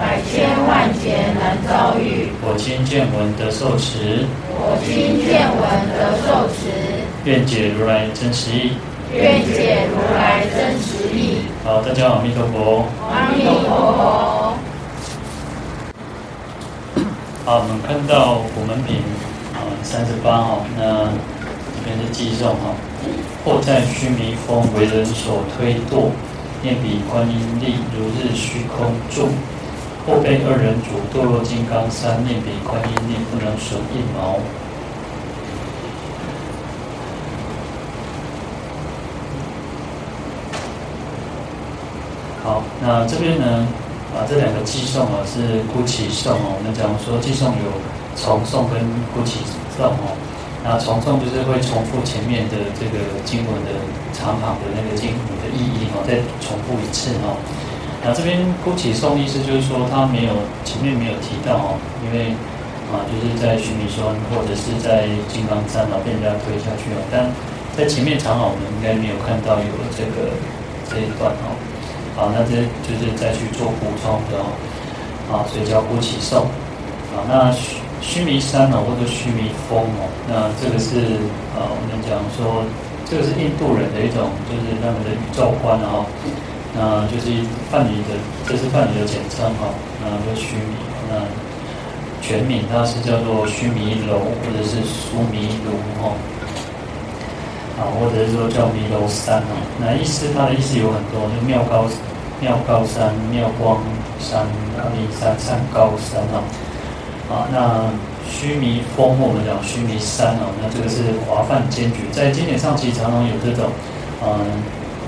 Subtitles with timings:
[0.00, 2.32] 百千万劫难遭遇。
[2.40, 4.24] 我今见闻得受持。
[4.48, 5.60] 我今见闻
[5.92, 6.72] 得受持。
[7.26, 8.72] 愿解如来真实义。
[9.12, 11.44] 愿解如来真实义。
[11.62, 12.88] 好，大家好，阿弥陀佛。
[13.12, 14.56] 阿弥陀佛。
[17.44, 19.04] 好，我们看到普门品
[19.52, 21.12] 啊三十八号，那
[21.76, 22.72] 这边是偈颂哈。
[23.44, 26.08] 或在须弥峰为人所推堕，
[26.62, 29.28] 念彼观音力如日虚空住。
[30.10, 34.40] 后被二人组堕落金刚山，念比观音念不能损一毛。
[42.42, 43.68] 好，那这边呢，
[44.12, 46.58] 啊，这两个寄送啊是孤起送哦。
[46.58, 47.70] 我们讲说寄送有
[48.16, 48.82] 重诵跟
[49.14, 49.38] 孤起
[49.76, 50.18] 送哦。
[50.64, 53.78] 那重诵就是会重复前面的这个经文的
[54.12, 57.38] 长行的那个经文的意义哦，再重复一次哦。
[58.02, 60.32] 那这边孤起颂意思就是说，他没有
[60.64, 62.32] 前面没有提到哦，因为
[62.88, 67.28] 啊，就是在须弥山或者是在金刚山啊被人家推下去哦，但
[67.76, 70.32] 在前面长老我们应该没有看到有这个
[70.88, 71.54] 这一段哦。
[72.16, 74.48] 好，那这就是再去做补充的哦。
[75.30, 76.48] 啊，所以叫孤起颂。
[77.12, 81.20] 啊，那须须弥山哦，或者须弥峰哦，那这个是
[81.54, 82.64] 啊，我们讲说
[83.06, 86.08] 这个是印度人的一种，就是他们的宇宙观哦。
[86.74, 87.30] 那就是
[87.70, 88.14] 梵语的，
[88.46, 89.68] 这是梵语的简称哈。
[90.00, 90.74] 那就须弥，
[91.10, 91.20] 那
[92.22, 96.14] 全名它是叫做须弥楼，或者是苏弥卢哈。
[97.78, 101.86] 啊，或者是说叫弥楼山哦，那意思它的意思有很多，就妙高
[102.38, 103.80] 妙高山、妙光
[104.20, 104.44] 山、
[104.76, 106.44] 阿弥山、山高山哦。
[107.32, 107.88] 啊，那
[108.28, 113.70] 须弥峰我们讲须弥山哦，那这个是华梵兼具，在经典上其实常常有这种，
[114.22, 114.28] 嗯，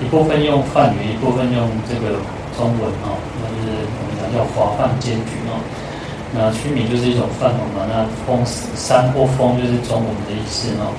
[0.02, 2.18] 一部分用梵语，一部分用这个
[2.58, 5.54] 中文哦，那就是我们讲叫华梵兼具哦。
[6.34, 8.42] 那须弥就是一种梵文嘛，那峰
[8.74, 10.90] 山或峰就是中文的意思哦。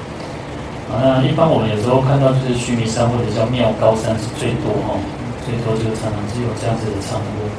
[0.88, 4.96] 啊，那一般我们有时候看到就是须弥山或者叫妙高山是最多哈，
[5.44, 7.50] 最多就是常常是有这样子的称呼。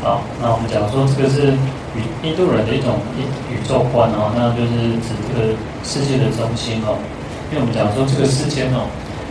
[0.00, 1.52] 好，那我们讲说这个是
[1.98, 5.52] 宇印度人的一种宇宇宙观哦，那就是指这个
[5.82, 6.94] 世界的中心哦。
[7.50, 8.86] 因为我们讲说这个世间哦，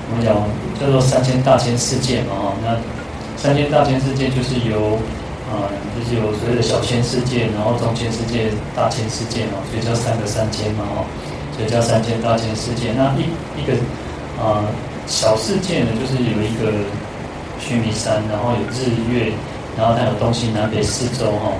[0.09, 0.35] 我们讲
[0.79, 2.77] 叫做三千大千世界嘛哈，那
[3.37, 4.99] 三千大千世界就是由
[5.49, 11.05] 啊，就是有所谓的小千世界，然后中千世界、大千世界嘛，所以叫三个三千嘛哈。
[11.55, 13.23] 所以叫三千大千世界，那一
[13.55, 13.71] 一个
[14.35, 14.65] 啊、呃、
[15.07, 16.83] 小世界呢，就是有一个
[17.61, 19.31] 须弥山，然后有日月，
[19.77, 21.53] 然后它有东西南北四周哈。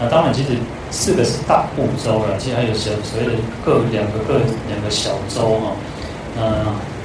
[0.00, 0.56] 那当然，其实
[0.90, 3.32] 四个是大部洲了，其实还有小所谓的
[3.62, 5.76] 各两个各两个小洲哈。
[6.34, 6.42] 那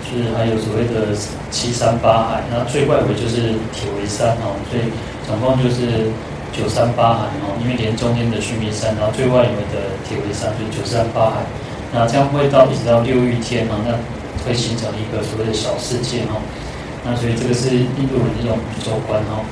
[0.10, 1.14] 就是还有所谓的
[1.52, 4.58] 七山八海，那最外围就是铁围山哦。
[4.72, 4.90] 所以
[5.28, 6.10] 总共就是
[6.52, 11.46] 九山八海哦，因为连中间的须弥山，然后最外围的铁围山就是九山八海。
[11.94, 13.94] 那这样会到一直到六欲天嘛，那
[14.46, 16.42] 会形成一个所谓的小世界哈。
[17.06, 19.46] 那所以这个是印度人的一种宇宙观哈。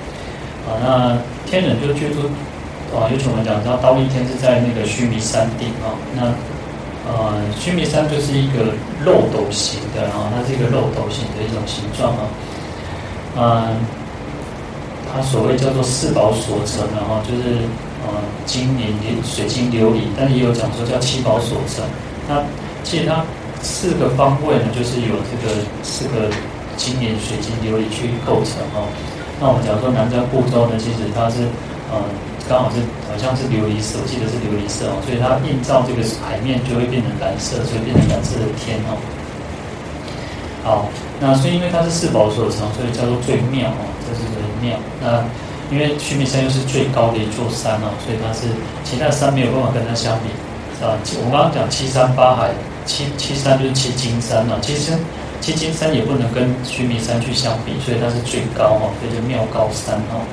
[0.65, 1.17] 啊，那
[1.49, 2.27] 天人就居住
[2.93, 5.93] 啊，尤其我们讲到忉利天是在那个须弥山顶啊。
[6.15, 6.33] 那
[7.07, 8.73] 呃，须弥山就是一个
[9.05, 12.27] 漏斗形的啊，它是一个漏斗形的一种形状啊。
[13.39, 13.77] 嗯，
[15.07, 17.63] 它所谓叫做四宝所成的哈，就是
[18.05, 18.11] 呃
[18.45, 21.85] 金银水晶琉璃，但也有讲说叫七宝所成。
[22.27, 22.43] 那
[22.83, 23.23] 其实它
[23.61, 26.29] 四个方位呢，就是有这个四个
[26.75, 28.85] 金银水晶琉璃去构成哦。
[29.39, 31.47] 那我们讲说南瞻部洲呢，其实它是
[31.91, 32.01] 呃
[32.47, 32.79] 刚好是
[33.11, 38.95] 好像是琉璃色，我记得是琉璃色哦，所以它映照这个海面就会变成蓝色，所以变成蓝色的天哦。
[40.63, 40.87] 好，
[41.19, 44.79] 那所以因为它是四宝所成，所以叫做最妙哦，这是最妙。
[45.03, 45.23] 那
[45.67, 48.47] 因为须弥山又是最高的一座山哦，所以它是
[48.87, 50.31] 其他山没有办法跟它相比。
[50.79, 50.95] 啊，
[51.25, 52.51] 我刚刚讲七山八海，
[52.85, 54.93] 七七山就是七金山嘛，其实
[55.41, 60.23] 七金山也不能跟须弥山去相比，所以它是最高哈，所以叫妙高山哈。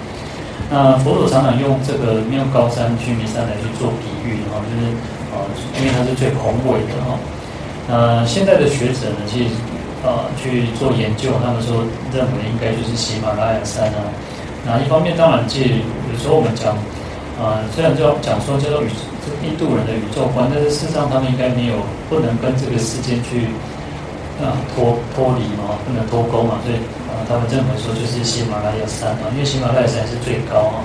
[0.71, 4.93] 那佛陀常常用这个妙高山、须弥山来去做比喻哈，就是
[5.33, 5.45] 啊，
[5.79, 7.19] 因为它是最宏伟的哈。
[7.89, 9.55] 那现在的学者呢，其实
[10.03, 14.01] 啊去做研究，他们说认为应该就是喜马拉雅山啊。
[14.67, 15.71] 那一方面当然，其实
[16.13, 16.73] 有时候我们讲
[17.39, 18.89] 啊，虽然叫讲说叫做宇。
[19.43, 21.81] 印度人的宇宙观，但是事实上他们应该没有
[22.11, 23.49] 不能跟这个世界去
[24.37, 26.77] 啊脱脱离嘛，不能脱钩嘛，所以
[27.29, 30.85] 他们认为说就是喜马拉雅山啊，因为喜马拉雅山是最高啊。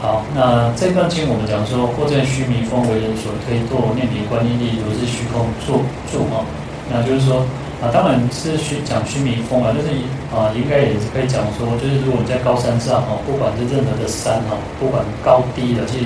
[0.00, 6.40] 好，那这段经我们讲说，或在须弥峰为人所推堕，念彼观音力，如是虚空作住哈。
[6.88, 7.44] 那就是说
[7.84, 9.92] 啊，当然是须讲须弥峰啊，就是
[10.32, 16.04] 啊，应该也是可以讲说，就是如果你在高山上哈，不管是任何的山哈，不管高低的，其实，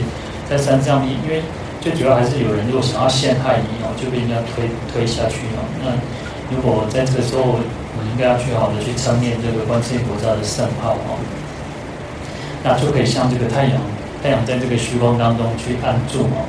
[0.50, 1.40] 在山上你因为
[1.80, 5.62] 最主要还是有人如果想要陷害你哦，就被人家推推下去哦。
[5.78, 5.94] 那
[6.50, 7.62] 如果在这个时候，
[8.14, 11.18] 应该要去好的去称念这个观世音菩萨的圣号哦。
[12.62, 13.76] 那就可以像这个太阳，
[14.22, 16.46] 太阳在这个虚空当中去安住哦。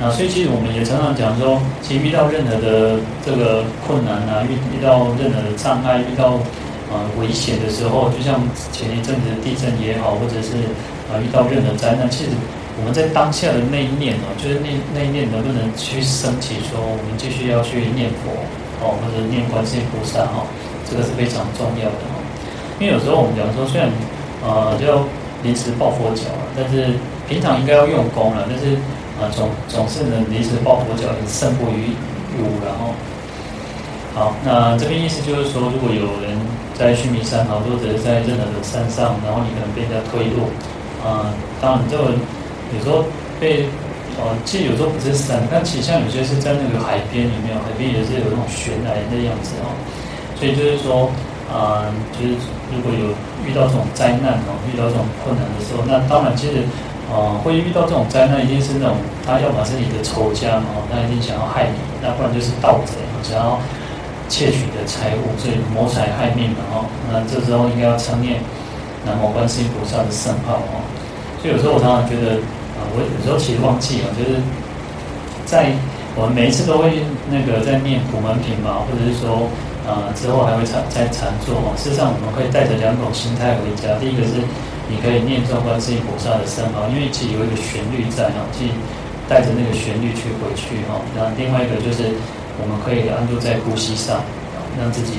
[0.00, 6.38] 那所以其实我们也常常讲说，其实遇到任何的这个困难啊，遇遇到任何的障碍，遇到
[6.90, 8.40] 啊、危险的时候，就像
[8.72, 10.56] 前一阵子地震也好，或者是
[11.10, 12.30] 啊、遇到任何灾难，其实
[12.80, 18.32] 我们在当下的那一念哦，就是那那一念能不能去升起说，我们继续要去念佛
[18.80, 20.42] 哦，或者念观世音菩萨哈，
[20.92, 22.20] 这个是非常重要的哈。
[22.78, 23.88] 因为有时候我们讲说，虽然、
[24.44, 25.08] 呃、就。
[25.42, 26.94] 临时抱佛脚了，但是
[27.28, 28.76] 平常应该要用功了，但是
[29.18, 31.90] 啊总总是能临时抱佛脚也胜过于
[32.38, 32.94] 无，然后
[34.14, 36.38] 好，那这边意思就是说，如果有人
[36.78, 40.46] 在须弥山啊，或者在任何的山上，然后你可能被人家推落
[41.02, 42.14] 啊，当然这个
[42.70, 43.02] 有时候
[43.40, 43.66] 被
[44.22, 49.74] 呃、啊，其实有时候不是山，但其实像有些是在那个海边里面，海边也是有那种悬崖的样子哦，
[50.42, 51.06] 所以就是说。
[51.52, 51.84] 啊、
[52.16, 52.32] 就是
[52.72, 53.12] 如果有
[53.44, 56.64] 遇到这种灾难哦，遇到这种困难的时候，那当然其实，
[57.12, 63.60] 呃，会遇到这种灾难，一定是那种他要么是你的仇家哦，他一定想要害你；那不然就是盗贼，想要
[64.32, 66.88] 窃取你的财物，所以谋财害命嘛哦。
[67.12, 68.40] 那这时候应该要称念
[69.04, 70.80] 南无观世音菩萨的圣号哦。
[71.42, 72.40] 所以有时候我常常觉得
[72.80, 74.40] 啊，我有时候其实忘记了，就是
[75.44, 75.68] 在
[76.16, 79.52] 我们每一次都会那个在念普门品嘛，或者是说。
[79.82, 81.74] 啊、呃，之后还会常在常做哦。
[81.74, 83.98] 事实上，我们可以带着两种心态回家。
[83.98, 84.38] 第一个是，
[84.86, 88.70] 你可以念诵观世音菩萨的圣号，因为其实有一个旋律在哈，去
[89.26, 91.02] 带着那个旋律去回去哈。
[91.18, 92.14] 那另外一个就是，
[92.62, 94.22] 我们可以安住在呼吸上，
[94.78, 95.18] 让自己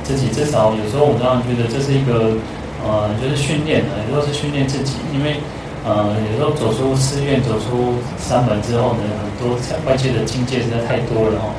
[0.00, 2.32] 自己至少有时候，我们当然觉得这是一个
[2.80, 5.36] 呃，就是训练的，有时候是训练自己，因为
[5.84, 9.52] 呃，有时候走出寺院、走出山门之后呢，很多
[9.84, 11.52] 外界的境界实在太多了哈。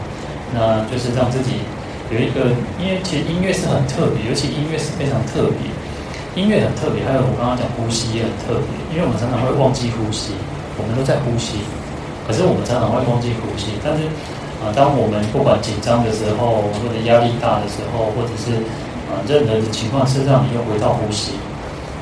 [0.49, 1.61] 那就是让自己。
[2.09, 2.49] 有一个，
[2.81, 5.69] 因为其实音乐是很特别，尤其音乐是非常特别，
[6.33, 7.05] 音乐很特别。
[7.05, 10.33] 还有我刚刚讲呼吸也很特别，因为我们常常会忘记呼吸，
[10.81, 11.61] 我们都在呼吸，
[12.25, 13.77] 可是我们常常会忘记呼吸。
[13.85, 14.09] 但是
[14.57, 18.57] 啊，当我们不管紧张的时候，或者压力大的时候，或者是
[19.05, 21.37] 啊任何的情况，是让你又回到呼吸，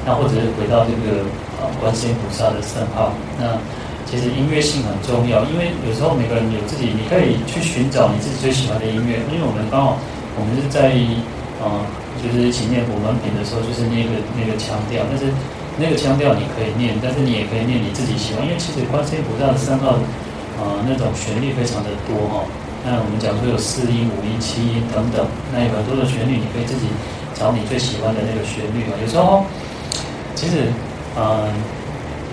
[0.07, 1.27] 那或者是回到这个
[1.59, 3.59] 啊观世音菩萨的圣号，那。
[4.09, 9.19] 其实音乐性很重要，因为有时候每个人有自己，你可以去寻找你自己最喜欢的音乐。
[9.27, 9.99] 因为我们刚好，
[10.39, 10.95] 我们是在、
[11.59, 11.67] 呃，
[12.23, 15.03] 就是一起念古文品的时候，就是那个那个腔调。
[15.11, 15.27] 但是
[15.75, 18.47] 那个腔调你可以念，但是你也可以念你自己喜欢。
[18.47, 19.99] 因为其实观世音菩萨的圣号
[20.55, 22.47] 啊，那种旋律非常的多哈。
[22.87, 26.87] 那我们讲说有四音、五音、七音等等，那有很多的旋律，你可以自己
[27.35, 28.95] 找你最喜欢的那个旋律啊。
[29.03, 29.43] 有时候
[30.31, 30.71] 其实
[31.19, 31.51] 嗯。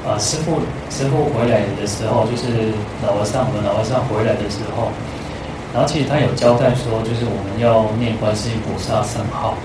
[0.05, 0.61] 啊，师父
[0.91, 2.69] 师父回来的时候，就是
[3.01, 4.93] 老和尚，我们老和尚回来的时候，
[5.73, 9.57] 然后其实他有交代说，就是我们要念观世音菩萨圣号。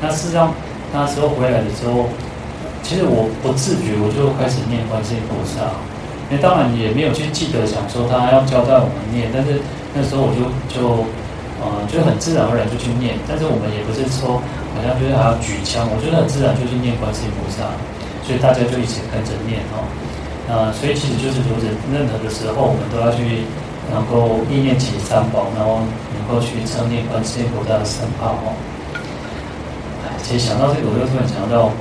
[0.00, 0.52] 那事实上，
[0.92, 2.04] 那时候回来的时候，
[2.84, 5.72] 其实我不自觉我就开始念观世音菩萨，
[6.28, 9.56] 因为当然也没有去记得想说他要交代我们念，但是
[9.96, 11.08] 那时候我就就
[11.64, 14.36] 呃就很自然而然就去念，但是我们也不是说
[14.76, 17.64] 好像就是还要举枪，我觉得很自然就去念观世音菩萨。
[18.28, 19.80] 所以大家就一起跟着念哦，
[20.44, 23.48] 那所以其实就是如此，任何的时候我们都要去
[23.88, 25.80] 能够意念起三宝，然后
[26.12, 28.52] 能够去称念观世音菩萨的圣号哦。
[30.20, 31.72] 其实想到这个，我就突然想到，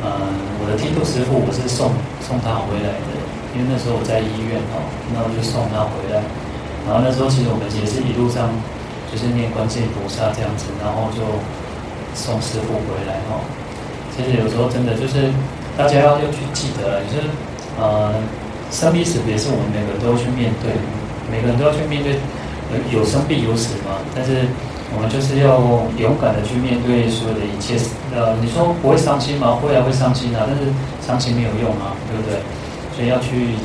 [0.00, 0.08] 嗯，
[0.56, 1.92] 我的剃度师父，我是送
[2.24, 3.12] 送他回来的，
[3.52, 4.80] 因为那时候我在医院哦，
[5.12, 6.24] 然后就送他回来，
[6.88, 8.48] 然后那时候其实我们也是一路上
[9.12, 11.20] 就是念观世音菩萨这样子，然后就
[12.16, 13.44] 送师父回来哦。
[14.16, 15.28] 其实有时候真的就是。
[15.76, 17.26] 大家要要去记得，就是
[17.80, 18.14] 呃，
[18.70, 20.70] 生离死别是我们每个人都要去面对，
[21.30, 22.14] 每个人都要去面对，
[22.94, 23.98] 有生必有死嘛。
[24.14, 24.46] 但是
[24.94, 25.58] 我们就是要
[25.98, 27.74] 勇敢的去面对所有的一切。
[28.14, 29.58] 呃，你说不会伤心吗？
[29.58, 30.46] 会啊，会伤心啊。
[30.46, 30.70] 但是
[31.04, 32.38] 伤心没有用啊，对不对？
[32.94, 33.58] 所以要去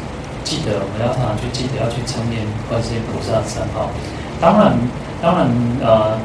[0.43, 3.93] 记得，我们要常常去记得，要去称念观世音菩萨的圣号。
[4.41, 4.73] 当然，
[5.21, 5.45] 当然，
[5.85, 6.17] 呃。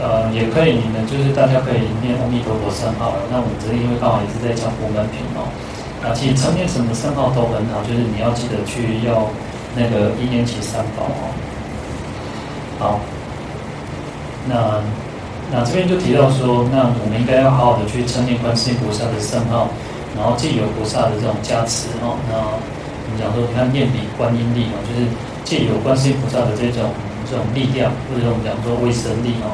[0.00, 3.14] 呃，也可以，你们就是大家可以念阿弥陀佛圣号。
[3.30, 5.50] 那我们这里因为刚好也是在讲普门品哦，
[6.02, 9.26] 啊，其实称念什么圣号都很好，就是你要记得去要
[9.74, 11.34] 那个一念起三宝哦。
[12.78, 13.00] 好。
[14.48, 14.80] 那
[15.52, 19.68] 那这边就提到说，那我们应该要好好的去称念观世音菩萨的圣号，
[20.16, 25.04] 然后借由菩萨的这种加持哦，那我们讲说，你看念比观音力哦，就是
[25.44, 26.88] 借由观世音菩萨的这种
[27.28, 29.52] 这种力量，或者我们讲说威神力哦，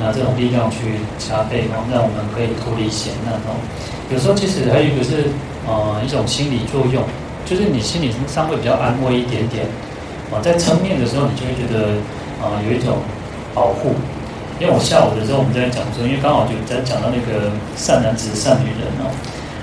[0.00, 3.54] 那这种力量去加倍哦，让我们可以脱离险难哦。
[4.10, 5.28] 有时候其实还有一个是
[5.68, 7.04] 呃一种心理作用，
[7.44, 9.66] 就是你心理上会比较安慰一点点。
[10.32, 11.98] 啊，在撑面的时候，你就会觉得
[12.40, 12.98] 啊、有一种
[13.52, 13.94] 保护。
[14.60, 19.08] 因为我下午的时候我们在讲说，因为刚好就在讲到那个善男子、善女人哦，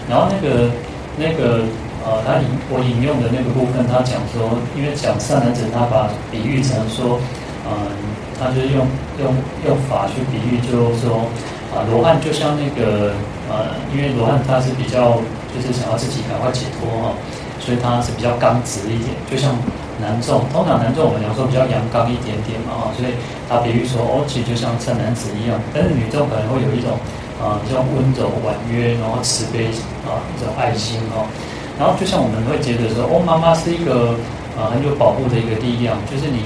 [0.10, 0.67] 然后那个
[1.15, 1.63] 那个
[2.03, 7.20] 呃，他引我引用的那个部分，他讲说，因为讲善男子，他把比喻成说，
[7.63, 7.77] 嗯、呃，
[8.39, 8.86] 他就是用
[9.20, 9.34] 用
[9.65, 11.25] 用法去比喻，就是说
[11.74, 13.13] 啊，罗汉就像那个
[13.50, 15.20] 呃，因为罗汉他是比较
[15.53, 17.13] 就是想要自己赶快解脱哈、哦，
[17.60, 19.56] 所以他是比较刚直一点，就像。
[20.00, 23.17] 男众通常男众我们讲说比较阳刚一点点嘛，哈，所以
[23.50, 26.94] 他比喻说哦，其实就像善男子一样，但是女众可能会有一种
[27.41, 29.74] 啊，比较温柔婉约，然后慈悲
[30.06, 31.25] 啊，一种爱心哦，
[31.82, 34.13] 然后就像我们会觉得说，哦，妈妈是一个
[34.53, 36.46] 啊很有保护的一个力量，就是你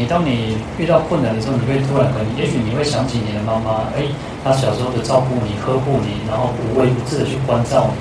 [0.00, 4.08] 你当你遇到困难的时候，你会突然可能，也许你会想起你的妈妈，哎，
[4.42, 8.00] 她小时候的照顾你、呵护你，然后无微不至的去关照你，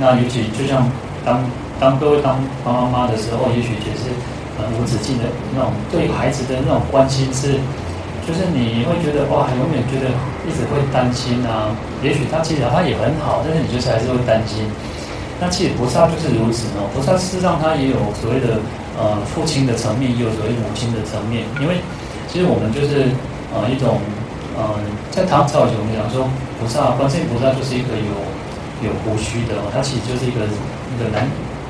[0.00, 0.88] 那尤其就像
[1.20, 1.44] 当
[1.78, 4.08] 当各位当当妈妈的时候，也许也是。
[4.80, 7.58] 无止境的那种对孩子的那种关心是，
[8.24, 10.06] 就是你会觉得哇，永远觉得
[10.46, 11.74] 一直会担心啊。
[12.04, 14.62] 也许他其实他也很好，但是你就是还是会担心。
[15.40, 16.86] 那其实菩萨就是如此哦。
[16.94, 18.62] 菩萨事实上他也有所谓的
[18.98, 21.44] 呃父亲的层面，也有所谓母亲的层面。
[21.60, 21.76] 因为
[22.30, 23.10] 其实我们就是
[23.52, 24.00] 呃一种
[24.56, 24.74] 呃
[25.10, 28.12] 在唐朝以前我们讲说菩萨观世音菩萨就是一个有
[28.86, 31.26] 有胡须的哦，他其实就是一个一个男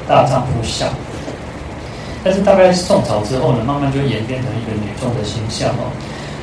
[0.09, 0.89] 大丈夫相。
[2.25, 5.93] 但是大概宋朝之后呢，慢慢就演变成一个女众的形象哦。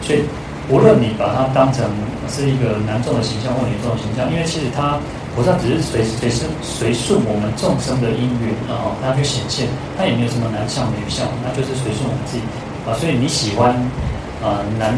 [0.01, 0.21] 所以
[0.69, 1.89] 无论你把它当成
[2.29, 5.01] 是一个男众的形象或女众的形象，因为其实它
[5.35, 12.43] 菩萨只是随随顺随顺我们众生的因缘啊，它去显现，它也没有什么男相女相，那就是随顺我们自己
[12.85, 12.93] 啊。
[13.00, 13.71] 所以你喜欢
[14.43, 14.97] 啊男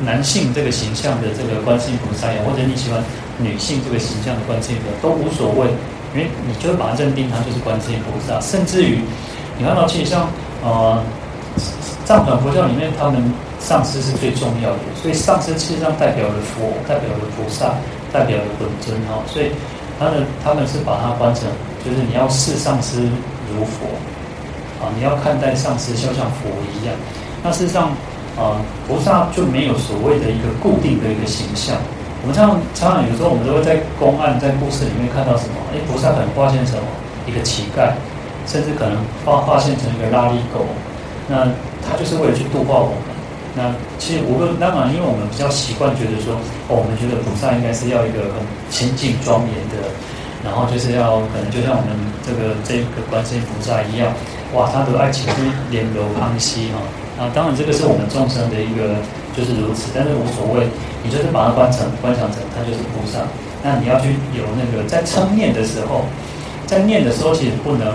[0.00, 3.02] 男性这个形象的这个观世音菩萨呀，或者你喜欢
[3.38, 5.68] 女性这个形象的观世音菩萨都无所谓，
[6.14, 9.00] 因为你就会把它认定它就是观世音菩萨，甚至于。
[9.56, 10.26] 你看到，其实像
[10.64, 11.00] 呃
[12.04, 13.22] 藏传佛教里面，他们
[13.60, 17.70] 上师是最重要的，所以上师其实上代表了佛，代表了菩萨，
[18.12, 19.22] 代表了本尊哈。
[19.28, 19.52] 所以
[19.98, 21.44] 他的他们是把它观成，
[21.84, 23.02] 就是你要视上师
[23.52, 23.86] 如佛
[24.80, 26.48] 啊，你要看待上师就像佛
[26.80, 26.94] 一样。
[27.42, 27.90] 那事实上
[28.36, 31.76] 啊，菩萨就没有所谓的一个固定的一个形象。
[32.22, 35.54] 我们常常常有时候我们都会在公案、在故事里面看到什么？
[35.72, 36.76] 哎，菩萨可能化现成
[37.26, 37.92] 一个乞丐。
[38.46, 40.66] 甚至可能化化现成一个拉力狗，
[41.26, 41.48] 那
[41.80, 43.13] 他就是为了去度化我们。
[43.54, 43.70] 那
[44.02, 46.34] 其实我们当然，因为我们比较习惯觉得说，
[46.66, 49.78] 哦，我们觉得菩萨应该是要一个很清净庄严的，
[50.42, 51.94] 然后就是要可能就像我们
[52.26, 54.10] 这个这个观世音菩萨一样，
[54.58, 56.82] 哇，他的爱情是莲柔康熙哈。
[57.14, 58.98] 那当然这个是我们众生的一个
[59.38, 60.66] 就是如此，但是无所谓，
[61.06, 63.22] 你就是把它观成观想成他就是菩萨。
[63.62, 66.02] 那你要去有那个在称念的时候，
[66.66, 67.86] 在念的时候其实不能。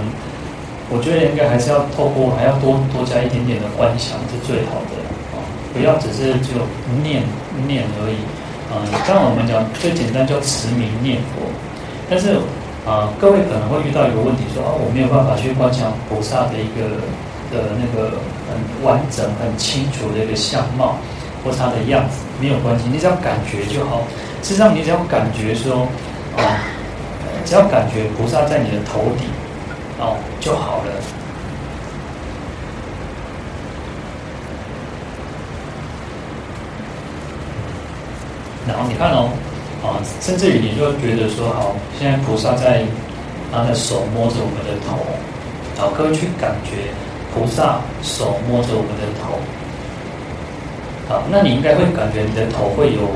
[0.92, 4.98] 我觉得应该还是要透过，还要多多加一点点的观想是最好的！
[5.74, 6.54] 不要只是就
[7.04, 7.24] 念
[7.68, 8.18] 念而已
[8.72, 8.82] 啊！
[9.08, 11.46] 刚刚我们讲最简单叫持名念佛，
[12.10, 12.38] 但是
[12.86, 16.98] 啊，各位可能会遇到一个问题，说啊，我没有办法去观想菩萨的一个
[17.52, 18.18] 的那个
[18.50, 20.98] 很完整、很清楚的一个相貌
[21.44, 24.04] 或他的样子，没有关系，你只要感觉就好。
[24.42, 25.88] 事实上，你只要感觉说
[26.38, 26.66] 啊，
[27.46, 29.28] 只要感觉菩萨在你的头顶。
[30.00, 31.19] 哦，就好了。
[38.70, 39.34] 然后你看哦，
[39.82, 42.86] 啊，甚至于你就觉得说，好，现在菩萨在
[43.52, 45.02] 他的手摸着我们的头，
[45.82, 46.94] 好，各位去感觉
[47.34, 49.42] 菩萨手摸着我们的头，
[51.10, 53.10] 好，那你应该会感觉你的头会有，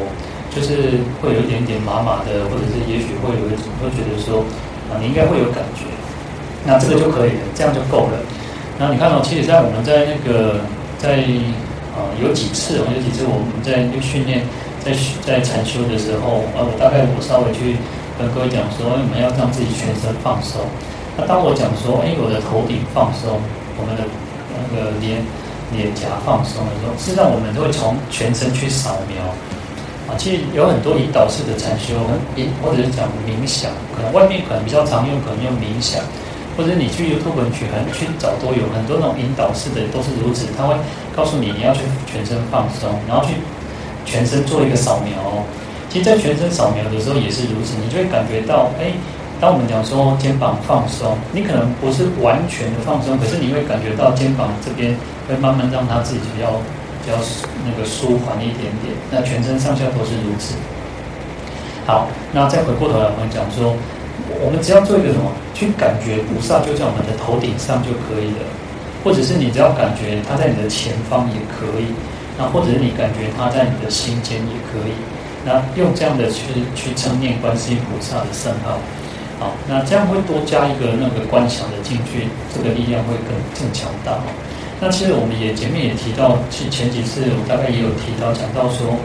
[0.50, 4.42] 就是会有一点点麻麻的，或者是也许会有一种会觉得说，
[4.90, 5.86] 啊，你应该会有感觉。
[6.66, 8.18] 那这个就可以了，这样就够了。
[8.80, 10.58] 然后你看、哦，其实，在我们在那个
[10.98, 11.22] 在
[11.94, 14.42] 啊、有几次哦，有几次我们在训练，
[14.84, 14.92] 在
[15.26, 17.78] 在禅修的时候，呃，我大概我稍微去
[18.20, 20.60] 跟各位讲说，我们要让自己全身放松。
[21.16, 23.40] 那当我讲说，哎，我的头顶放松，
[23.80, 24.04] 我们的
[24.52, 25.24] 那个脸
[25.72, 29.24] 脸颊放松的时候，实际上我们都会从全身去扫描。
[30.04, 36.04] 啊，其实有很多引导式的禅修，很引或者是讲冥想，可能外面可能比较常用，可能用冥想。
[36.56, 40.76] 或者你去 YouTube 去很去找都有很多那种引导式的都是如此，他会
[41.16, 43.34] 告诉你你要去全身放松，然后去
[44.06, 45.44] 全身做一个扫描哦。
[45.90, 48.92] 其实，在全身扫描的时候也是如此，你就会感觉到，哎，
[49.40, 56.50] 当我们讲说肩膀放松，你可能不是完全的放松，可是你会感觉到肩膀这边会慢慢让它自己比较
[57.04, 57.14] 比较
[57.62, 58.90] 那个舒缓一点点。
[59.12, 60.56] 那全身上下都是如此。
[61.86, 63.76] 好，那再回过头来，我们讲说，
[64.42, 68.50] 我们只要做一个什么，去感觉菩萨就在我们的头顶上就可以了。
[69.04, 71.92] 或者是你只要感觉他在你的前方也可以，
[72.38, 74.94] 那或者是你感觉他在你的心间也可以，
[75.46, 78.80] 那用这样的去去称念观世音菩萨的圣号，
[79.40, 84.18] 好，那这样会多加一个那个观想的进去，这个力量会更更强大。
[84.82, 88.98] 那其实我们也前面也提到，其前几次我大概也有提到讲到说，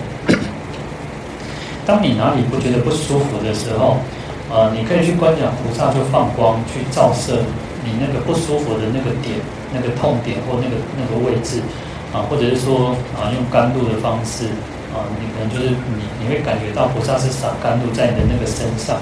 [1.85, 3.99] 当你哪里不觉得不舒服的时候，
[4.49, 7.45] 啊，你可以去观想菩萨就放光去照射
[7.85, 9.37] 你那个不舒服的那个点。
[9.71, 11.61] 那个痛点或那个那个位置，
[12.13, 14.47] 啊，或者是说啊，用甘露的方式，
[14.95, 18.97] 啊，你可能就是你你会感觉到菩萨是洒甘露在你的那个身上。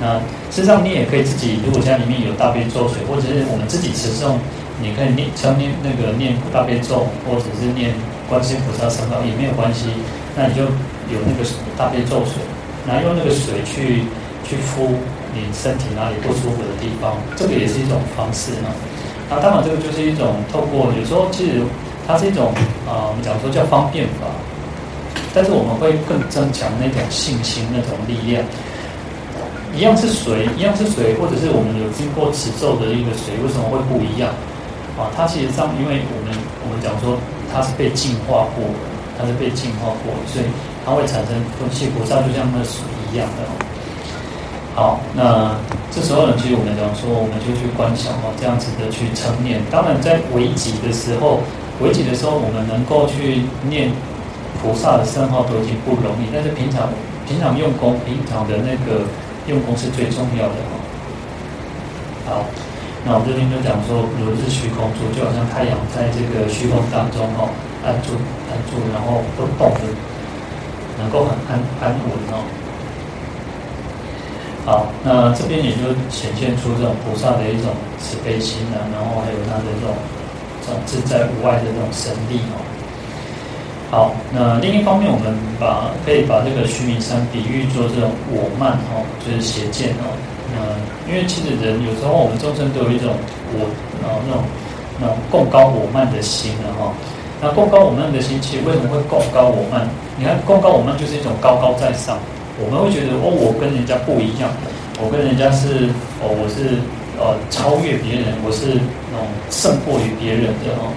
[0.00, 0.14] 那
[0.50, 4.38] 事实上你也可以自己，如果家里面有大悲咒水，或者是我们自己持诵，
[4.80, 7.92] 你可以念称念那个念大悲咒，或者是念
[8.28, 9.90] 观世音菩萨圣号也没有关系。
[10.38, 10.62] 那你就
[11.10, 11.42] 有那个
[11.76, 12.38] 大悲咒水，
[12.86, 14.06] 然后用那个水去
[14.46, 14.94] 去敷
[15.34, 18.70] 你身体哪里不舒服的地方，这个也是一种方式呢。
[19.28, 21.60] 那当然，这个就是一种透过，有时候其实
[22.08, 22.48] 它是一种
[22.88, 24.24] 啊，我们讲说叫方便法，
[25.34, 28.42] 但是我们会更增强那种信心、那种力量。
[29.76, 34.32] 一样是水，一样是水，或者是我们有经过持咒的一个水，为什么会不一样？
[34.96, 36.32] 啊，它其实上，因为我们
[36.64, 37.20] 我们讲说
[37.52, 38.88] 它是被净化过的，
[39.20, 40.48] 它是被净化过，所以
[40.88, 42.80] 它会产生空气菩萨，就像那水
[43.12, 43.44] 一样的。
[44.74, 45.54] 好，那
[45.92, 49.60] 这时候呢，其实我们讲说，我们就去观想哦，这样子的去称念。
[49.70, 51.44] 当然，在危急的时候，
[51.80, 53.90] 危急的时候，我们能够去念
[54.60, 56.26] 菩萨的圣号都已经不容易。
[56.32, 56.90] 但是平常
[57.26, 59.06] 平常用功，平常的那个
[59.46, 60.74] 用功是最重要的哦。
[62.26, 62.44] 好，
[63.06, 67.48] 那我们这边就讲说，如是虚空住，就好像太阳在这个虚空当中哦，
[67.86, 68.18] 安住
[68.50, 69.86] 安住，然后不动的，
[70.98, 72.42] 能够很安安稳哦。
[74.66, 79.96] 好，那这边也就显现出这种菩萨的一种慈悲心啊，然后还有他的这种
[80.68, 82.60] 这种自在无碍的那种神力哦。
[83.88, 90.12] 好，那另一方面，我们把可以把这个须弥山比喻作这种我慢哦，就是邪见哦。
[90.52, 90.60] 那
[91.08, 93.16] 因为其实人有时候我们众生都有一种
[93.56, 93.64] 我
[94.04, 94.44] 啊那种
[95.00, 96.92] 那种贡高我慢的心的哈。
[97.40, 99.88] 那贡高我慢的心，其实为什么会贡高我慢？
[100.20, 102.18] 你看贡高我慢就是一种高高在上。
[102.60, 104.50] 我们会觉得哦，我跟人家不一样，
[105.00, 105.88] 我跟人家是
[106.20, 106.76] 哦，我是
[107.16, 108.76] 呃超越别人，我是
[109.10, 110.92] 那种胜过于别人的哦，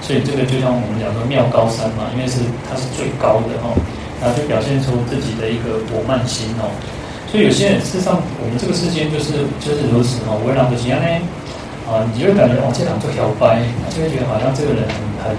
[0.00, 3.76] 所以这个就像我们讲说妙高山嘛，因为是它是最高的哦，
[4.20, 6.68] 然后就表现出自己的一个我慢心哦，
[7.30, 11.08] 所以有些人事实上我们这个世间就是就是如此哦，为难不起啊呢
[11.88, 13.60] 啊，你就会感觉哦，这两座摇摆，
[13.92, 15.36] 就会觉得好像这个人很很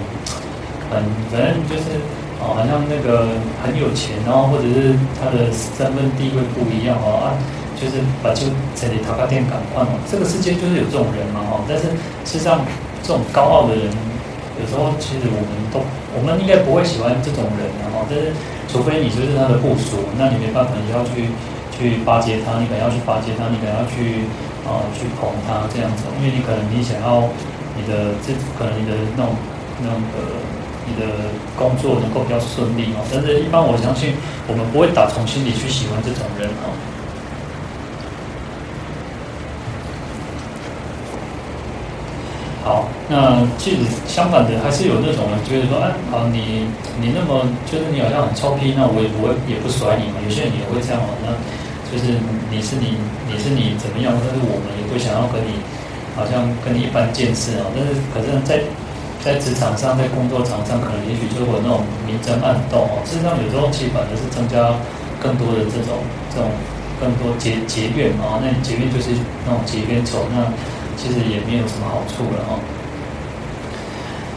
[0.89, 1.97] 很反正就是。
[2.43, 7.37] 哦，好像那个很有钱，然后或者是他的身份地位不一样哦啊，
[7.81, 8.45] 就是把就
[8.77, 11.89] 这里淘咖店赶快哦，这个世界就是有这种人嘛哦，但是
[12.29, 12.61] 实际上
[13.01, 13.89] 这种高傲的人，
[14.61, 15.81] 有时候其实我们都
[16.13, 18.29] 我们应该不会喜欢这种人然后，但是
[18.69, 21.25] 除非你就是他的部属，那你没办法，你要去
[21.73, 24.29] 去巴结他，你可能要去巴结他，你可能要去
[24.61, 27.25] 啊、去捧他这样子，因为你可能你想要
[27.73, 28.29] 你的这
[28.61, 29.33] 可能你的那种
[29.81, 30.61] 那种呃。
[30.83, 31.07] 你的
[31.55, 34.15] 工作能够比较顺利哦，但是一般我相信
[34.47, 36.73] 我们不会打从心里去喜欢这种人哦。
[42.63, 46.63] 好，那其实相反的还是有那种人觉得说，哎，好，你
[47.03, 50.23] 你那么就是你好像很臭屁，那我也不会也不甩你嘛。
[50.23, 51.35] 有些人也会这样哦，那
[51.91, 52.15] 就是
[52.47, 52.95] 你是你
[53.27, 55.59] 你是你怎么样，但是我们也会想要跟你
[56.15, 57.67] 好像跟你一般见识啊。
[57.75, 58.63] 但是可是在。
[59.21, 62.97] 在职场上，在工作场上，可能也许就会那种明争暗斗哦。
[63.05, 64.73] 事实上，有时候其实反而是增加
[65.21, 66.01] 更多的这种
[66.33, 66.49] 这种
[66.97, 68.41] 更多结结怨啊。
[68.41, 69.13] 那结怨就是
[69.45, 70.41] 那种结冤仇，那
[70.97, 72.57] 其实也没有什么好处了哦。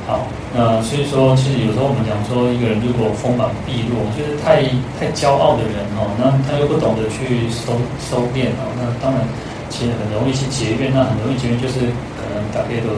[0.06, 4.62] 好，那所以说，其实有时候我们讲说，一个人如果锋芒毕露，就是太
[5.00, 9.24] 太骄傲的人哦，那他又不懂得去收收敛哦，那当然
[9.70, 12.90] 其实很容易去结怨，那很容易结怨就是可能大家都。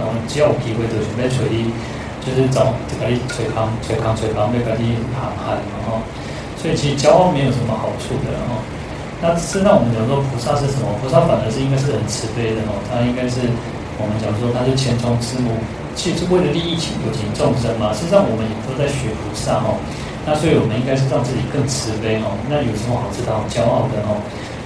[0.00, 1.46] 然后只要有机会就准备锤，
[2.24, 6.00] 就是找这个锤扛、锤扛、锤扛，要给你喊喊，然后，
[6.56, 8.58] 所以其实骄傲没有什么好处的哦。
[9.20, 10.90] 那是那我们讲说菩萨是什么？
[10.98, 13.46] 菩萨反而是应该是很慈悲的哦，他应该是
[14.00, 15.54] 我们讲说他是前从之母，
[15.94, 17.92] 其实为了利益有情众生嘛。
[17.92, 19.76] 实际上我们也都在学菩萨哦。
[20.24, 22.38] 那所以我们应该是让自己更慈悲哦。
[22.48, 24.22] 那有什么好值得好骄傲的哦？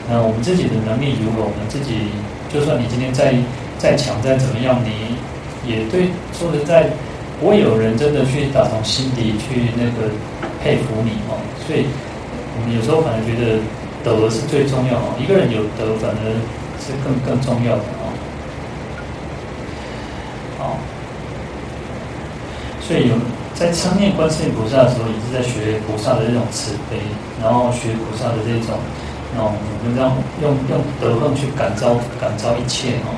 [0.08, 2.12] 那我们自己的能力如果我们自己，
[2.52, 3.34] 就算你今天再
[3.78, 5.16] 再强再怎么样，你
[5.64, 6.92] 也对说实在，
[7.40, 10.12] 不会有人真的去打从心底去那个
[10.62, 11.40] 佩服你哦。
[11.66, 11.88] 所以
[12.54, 13.58] 我们有时候反而觉得
[14.04, 15.16] 德是最重要哦。
[15.18, 16.22] 一个人有德，反而
[16.78, 18.12] 是更更重要的哦。
[20.58, 20.78] 好，
[22.86, 23.14] 所以有。
[23.56, 27.00] 在称念观世音菩萨的时候，也是在学菩萨的这种慈悲，
[27.42, 28.76] 然后学菩萨的这种，
[29.32, 33.16] 那我们这样用用德行去感召感召一切哦。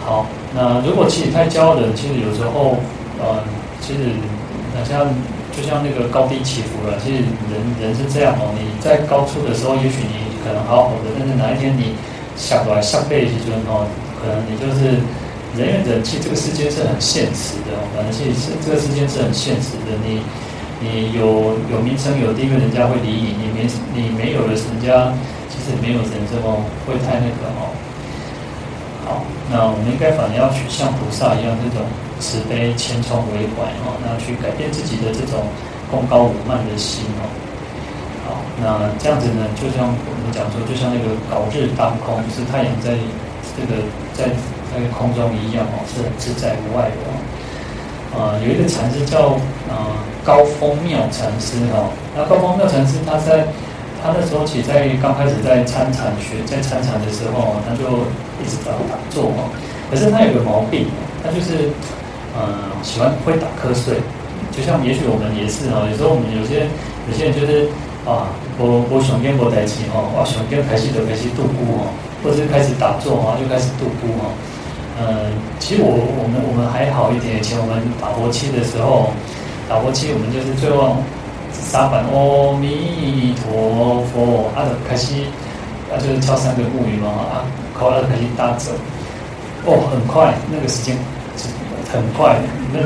[0.00, 0.26] 好，
[0.56, 2.80] 那如果其实太骄傲的人，其实有时候，
[3.20, 3.44] 嗯，
[3.84, 4.16] 其实
[4.72, 5.12] 好像
[5.52, 6.96] 就像那个高低起伏了。
[7.04, 7.20] 其实
[7.52, 11.92] 人人是这样哦，你在高处的时候，也许你可能好好的，但是哪一天你
[12.34, 13.84] 下来下背起尊哦，
[14.16, 15.04] 可能你就是。
[15.56, 19.94] 人与人，其实这个世界是很现实的，反正其实这个世界是很现实的。
[20.02, 20.18] 你
[20.82, 25.14] 你有有名声有地位，人家会理你；你没你没有了，人家
[25.46, 27.70] 其实没有人这么会太那个哦。
[29.06, 31.86] 好，那我们应该反而要去像菩萨一样，这种
[32.18, 35.46] 慈悲谦聪为怀哦，那去改变自己的这种
[35.90, 37.30] 功高我慢的心哦。
[38.26, 42.98] 好，那这样子呢，就像我们讲说，就像那个杲日当空，就是太阳在
[43.54, 43.80] 这个
[44.12, 44.34] 在。
[44.74, 47.14] 那个空中一样哦，是很自在无碍的哦。
[48.14, 49.38] 呃，有一个禅师叫
[49.70, 49.74] 呃
[50.22, 51.90] 高峰妙禅师哦。
[52.14, 53.46] 那高峰妙禅师他在
[54.02, 58.06] 他那时候起在刚开始在参禅学在参禅的时候，他就
[58.38, 59.50] 一直打打坐哦。
[59.90, 60.86] 可是他有个毛病，
[61.22, 61.70] 他就是
[62.38, 63.98] 呃喜欢会打瞌睡。
[64.54, 66.70] 就像也许我们也是哦，有时候我们有些
[67.10, 67.66] 有些人就是
[68.06, 68.30] 啊，
[68.62, 71.90] 我我想跟我在一起哦，我想跟开始就开始度孤哦，
[72.22, 74.30] 或者是开始打坐啊，就开始度孤哦。
[74.96, 75.26] 嗯，
[75.58, 77.38] 其实我我们我们还好一点。
[77.38, 79.10] 以前我们打佛七的时候，
[79.68, 80.96] 打佛七我们就是最后
[81.50, 85.14] 三板阿弥陀佛，啊，开始
[85.90, 87.42] 啊就是敲三个木鱼嘛，啊，
[87.74, 88.72] 考了开始打坐，
[89.66, 90.96] 哦，很快，那个时间
[91.90, 92.38] 很快，
[92.72, 92.78] 那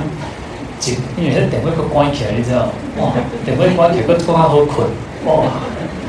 [0.81, 2.73] 几因为那电话都关起来，你知道？
[2.97, 3.13] 哇，
[3.45, 4.89] 电话关起来，个拖好困，
[5.27, 5.45] 哇，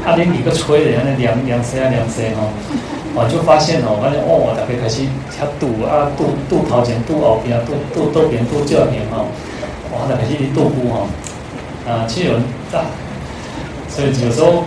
[0.07, 2.47] 啊，连你个吹的，那凉凉声啊凉声哦。
[3.15, 5.01] 我就发现哦，发现哦，大家开始
[5.33, 9.25] 遐堵啊，堵堵头前，堵后边，堵堵左边，堵右边哈，
[9.91, 11.09] 哇，大家开始堵堵哈，
[11.89, 12.85] 啊，其实有人打，
[13.89, 14.63] 所以有时候，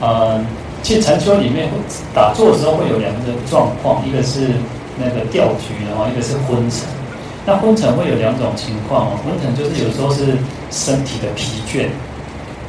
[0.00, 0.38] 呃，
[0.82, 1.66] 其实禅修里面
[2.14, 4.52] 打坐的时候会有两个状况，一个是
[5.00, 6.86] 那个掉举，然后一个是昏沉。
[7.46, 10.36] 那昏沉会有两种情况哦，昏沉就是有时候是
[10.70, 11.88] 身体的疲倦，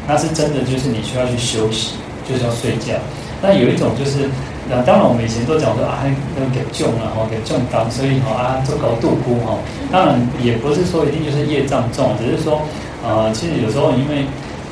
[0.08, 1.96] 那是真的就是你需要去休息，
[2.28, 2.96] 就是要睡觉。
[3.44, 4.30] 那有一种就是。
[4.70, 6.06] 那当然，我们以前都讲说啊，
[6.38, 9.58] 那给重了哈，给重当，所以哈啊做高度估哈。
[9.92, 12.62] 当然也不是说一定就是业障重，只是说
[13.04, 14.26] 呃，其实有时候因为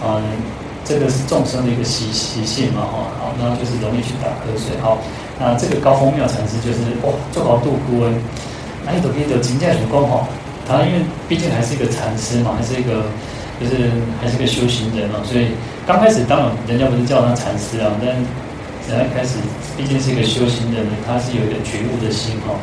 [0.06, 0.22] 嗯、
[0.86, 4.78] 这个是众生的一个习习性嘛哈，好，那就是容易去打瞌睡。
[4.80, 5.00] 好，
[5.40, 8.14] 那这个高峰妙禅师就是哇，做高度估哎，
[8.86, 10.28] 那一朵一朵金价很高哈。
[10.68, 13.10] 他因为毕竟还是一个禅师嘛，还是一个
[13.60, 13.90] 就是
[14.22, 15.48] 还是个修行人嘛，所以
[15.88, 18.14] 刚开始当然人家不是叫他禅师啊，但
[18.90, 19.36] 然后一开始，
[19.76, 22.56] 毕竟是一个修行的人，他是有一个觉悟的心哈。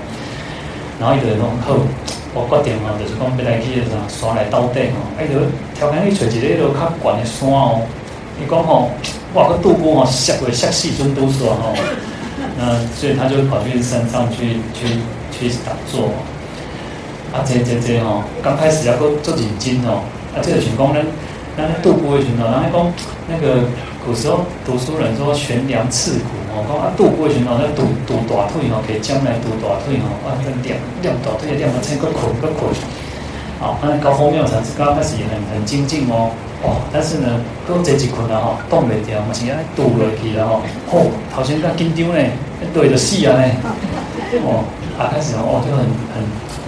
[0.99, 1.77] 然后一个人讲好，
[2.33, 5.05] 我决定嘛，就是讲要来去啥山来到顶哦。
[5.19, 5.37] 哎，就
[5.77, 7.83] 挑开去找一个迄个较悬的山哦。
[8.41, 8.89] 伊讲吼，
[9.35, 11.75] 哇，个度孤吼，吓过吓死尊都说吼。
[12.57, 14.97] 那所以他就跑去山上去去
[15.31, 16.09] 去打坐。
[17.35, 20.01] 啊，这这这吼，刚开始要够做紧筋哦。
[20.33, 21.01] 啊，这个情况呢，
[21.55, 22.93] 那个渡过的时候，然后讲
[23.29, 23.69] 那个。
[24.05, 32.69] 古时候读书人说悬梁刺股哦，讲啊度过去哦，那度度大腿哦，给将来度大腿哦，啊，那练练大腿练到成个捆个捆，
[33.59, 36.31] 好，那高峰妙禅师刚开始也很很精进哦，
[36.63, 42.21] 哦，但是呢，都这几捆了哈，动没掉，嘛是安尼度落去了吼，吼，头先刚紧张呢，
[42.61, 43.45] 一对着死啊呢，
[44.45, 44.63] 哦，
[45.01, 45.81] 啊开始哦，就很
[46.13, 46.21] 很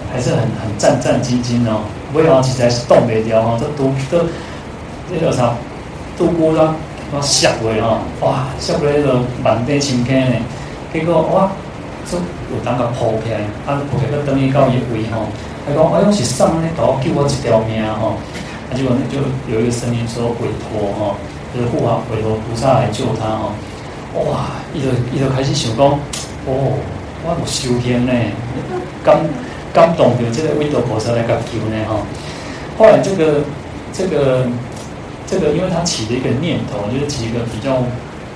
[0.08, 4.24] 还是很很战战兢兢哦，尾后实在是动没掉哈，这度都
[5.12, 5.52] 那叫啥？
[6.16, 6.74] 度过了。
[7.12, 8.48] 我吓过吼，哇！
[8.58, 10.36] 吓过迄个万地青天呢，
[10.92, 11.52] 结果哇，
[12.04, 12.18] 说
[12.50, 15.26] 有当个抱起来，啊抱起来等于到一位吼，
[15.64, 18.18] 他讲哎哟是上呢，都救我一条命吼，
[18.68, 21.14] 啊结果就有一个声音说委托吼，
[21.54, 23.52] 就是护法委托菩萨来救他吼，
[24.28, 24.50] 哇！
[24.74, 26.74] 伊就伊就开始想讲，哦，
[27.22, 28.12] 我有修天呢，
[29.04, 29.16] 感
[29.72, 32.02] 感动着这个委托菩萨来甲救呢吼，
[32.76, 33.42] 后来这个
[33.92, 34.44] 这个。
[35.26, 37.82] 这个，因为他起了一个念头，就是起一个比较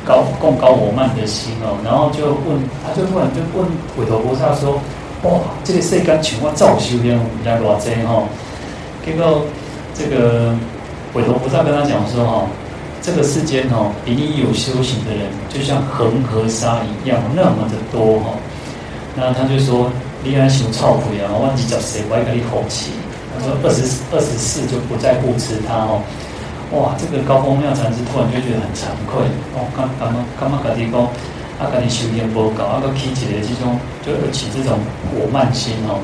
[0.05, 4.81] 高贡高我慢的心哦，然后就问，他就突然就问韦陀菩萨说
[5.23, 8.25] ：“哇，这个世间像我造修炼比较偌济哈？”
[9.07, 9.43] 结果
[9.95, 10.55] 这个
[11.15, 12.47] 韦陀菩萨跟他讲说哈，
[13.01, 18.35] 这个世间哦，比你有修行的人，就像恒河沙一样那么的多哈。
[19.15, 19.91] 那他就说，
[20.23, 22.91] 你爱修臭皮啊，忘记叫谁，我还给你口气。
[23.33, 26.03] 他说二十二十四就不再护持他哦。
[26.73, 31.01] 哇，这个高风妙禅师突然就觉得很惭愧哦，刚刚刚刚跟你讲。
[31.61, 34.79] 啊跟你修炼不高，啊个起的这种就起这种
[35.13, 36.01] 我慢心哦，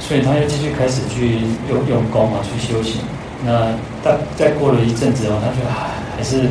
[0.00, 1.36] 所以他又继续开始去
[1.68, 3.02] 用用功啊，去修行。
[3.44, 6.48] 那再再过了一阵子哦，他就还是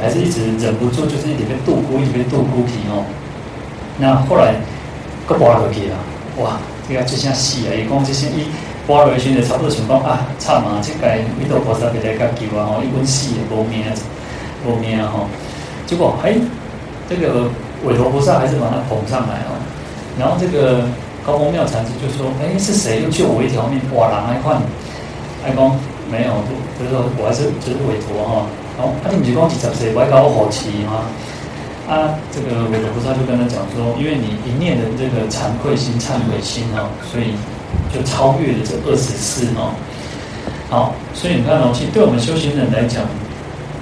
[0.00, 3.04] 还是一直忍不住，就是一直被度孤，一直被度孤体哦。
[3.98, 4.54] 那后来
[5.26, 5.96] 个拔落去了，
[6.38, 6.56] 哇，
[6.88, 7.76] 这个就像死啊！
[7.76, 8.48] 一讲这些一
[8.86, 10.80] 拔落去的差不多情况啊，惨啊！
[10.82, 12.68] 这个弥陀菩萨给他救啊！
[12.68, 13.84] 哦，一问死也无命，
[14.66, 15.26] 无命哈。
[15.86, 16.34] 结果哎。
[17.06, 17.44] 这个
[17.84, 19.60] 韦陀菩萨还是把他捧上来哦，
[20.18, 20.80] 然后这个
[21.20, 23.76] 高风妙禅师就说：“哎，是谁又救我一条命？
[23.92, 24.56] 哇，哪来换？”
[25.44, 25.60] 爱讲
[26.08, 28.48] 没有，就就是说我还是就是韦陀哈。
[28.80, 31.04] 然后啊，你不是讲几十岁，我还搞好奇吗？
[31.84, 37.36] 啊，这个韦陀菩萨就跟他讲说：“因为你一念的这个惭愧心、忏悔心哈，所以
[37.92, 39.74] 就超越了这二十四哦。
[40.68, 43.02] 好，所以你看哦，其实对我们修行人来讲。”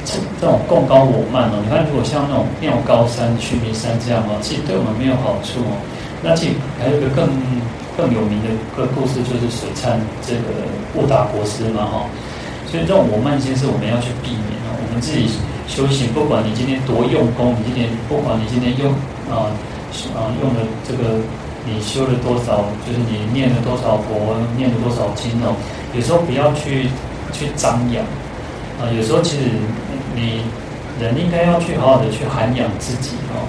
[0.03, 5.79] 这种贡高我慢哦，你看如果像那种妙高山、须弥山这样哦，其实对我们没有好处哦。
[6.27, 7.31] 那其实还有一个更
[7.95, 10.67] 更有名的个故事，就是水忏这个
[10.99, 12.11] 悟达国师嘛哈。
[12.67, 14.75] 所以这种我慢心是我们要去避免哦。
[14.75, 15.31] 我们自己
[15.71, 18.91] 修行，不管你今天多用功，你今天不管你今天用
[19.31, 19.55] 啊
[20.19, 21.23] 啊用的这个，
[21.65, 25.55] 你修了多少，就是你念了多少佛，念了多少经哦，
[25.95, 26.89] 有时候不要去
[27.33, 28.05] 去张扬
[28.81, 29.45] 啊，有时候其实。
[30.15, 30.43] 你
[31.01, 33.49] 人应该要去好好的去涵养自己哦，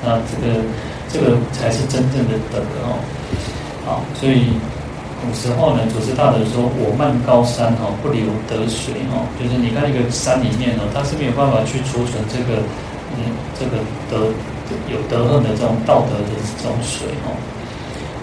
[0.00, 0.62] 那这个
[1.10, 3.02] 这个才是真正的德哦。
[3.84, 4.54] 好，所以
[5.18, 12.62] 古时候呢，祖师大德说：“我慢高山哦，不流德水哦。”就是你看一个山里面哦，它是没有办法去储存这个
[13.18, 14.30] 嗯这个德
[14.86, 16.30] 有德行的这种道德的
[16.62, 17.34] 这种水哦。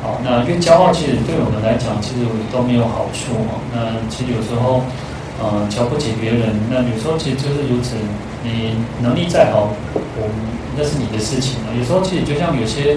[0.01, 3.61] 好，那越骄傲，其实对我们来讲，其实都没有好处哦。
[3.73, 4.81] 那其实有时候。
[5.41, 7.97] 呃，瞧不起别人，那有时候其实就是如此。
[8.45, 10.21] 你能力再好，我
[10.77, 11.73] 那是你的事情了。
[11.73, 12.93] 有时候其实就像有些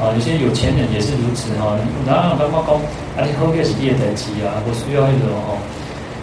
[0.00, 1.76] 啊、有些有钱人也是如此哈。
[2.08, 2.80] 然后他们讲，
[3.12, 5.60] 啊，你后面是第二等级啊，我需要一种哦。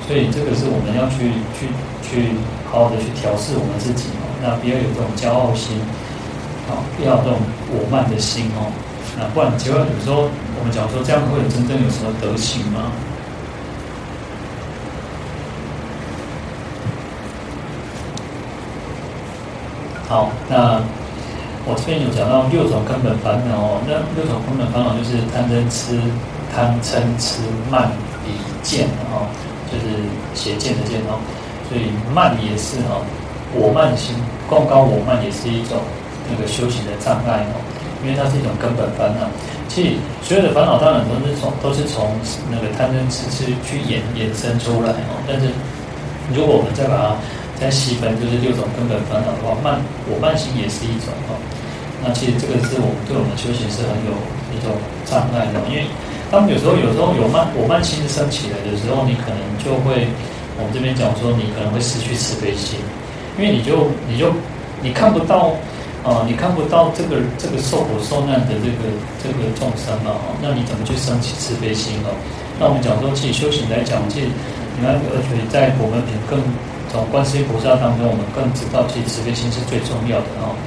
[0.10, 1.70] 所以这个是我们要去去
[2.02, 2.34] 去
[2.66, 4.26] 好好的去调试我们自己哦。
[4.42, 5.78] 那不要有这种骄傲心，
[6.66, 7.38] 啊，不要这种
[7.70, 8.74] 我慢的心哦。
[9.20, 12.90] 那不然，结果有时候我们讲说这样会有真正有什么德行吗？
[20.08, 20.82] 好，那
[21.68, 23.82] 我这边有讲到六种根本烦恼哦。
[23.86, 26.00] 那六种根本烦恼就是贪嗔痴、
[26.56, 27.92] 贪嗔痴慢
[28.26, 29.28] 疑见哦，
[29.70, 30.02] 就是
[30.34, 31.20] 邪见的见哦。
[31.70, 33.06] 所以慢也是哦，
[33.54, 34.16] 我慢心，
[34.50, 35.78] 贡高我慢也是一种
[36.32, 37.62] 那个修行的障碍哦，
[38.04, 39.28] 因为它是一种根本烦恼。
[39.68, 39.90] 其实
[40.24, 42.10] 所有的烦恼当然都是从都是从
[42.50, 45.20] 那个贪嗔痴去去衍衍生出来哦。
[45.28, 45.48] 但是
[46.34, 47.16] 如果我们再把它
[47.60, 51.38] 再细分就是六种根本烦恼的话，慢我慢心也是一种哦。
[52.02, 54.16] 那其实这个是我们对我们修行是很有
[54.56, 54.72] 一种
[55.06, 55.84] 障碍的，因为
[56.32, 60.08] 当有时候有时候有慢我慢心升起来的时候，你可能就会
[60.58, 62.80] 我们这边讲说，你可能会失去慈悲心，
[63.38, 64.32] 因为你就你就
[64.82, 65.52] 你看不到
[66.04, 68.88] 哦、你看不到这个这个受苦受难的这个
[69.22, 72.16] 这个众生嘛，那你怎么去升起慈悲心哦？
[72.60, 74.28] 那我们讲说，其实修行来讲，其实
[74.78, 76.40] 你看，而且在我们品更。
[76.92, 80.58] 从观世音菩萨当中，我们更知道，其实慈悲心是最重要的哦。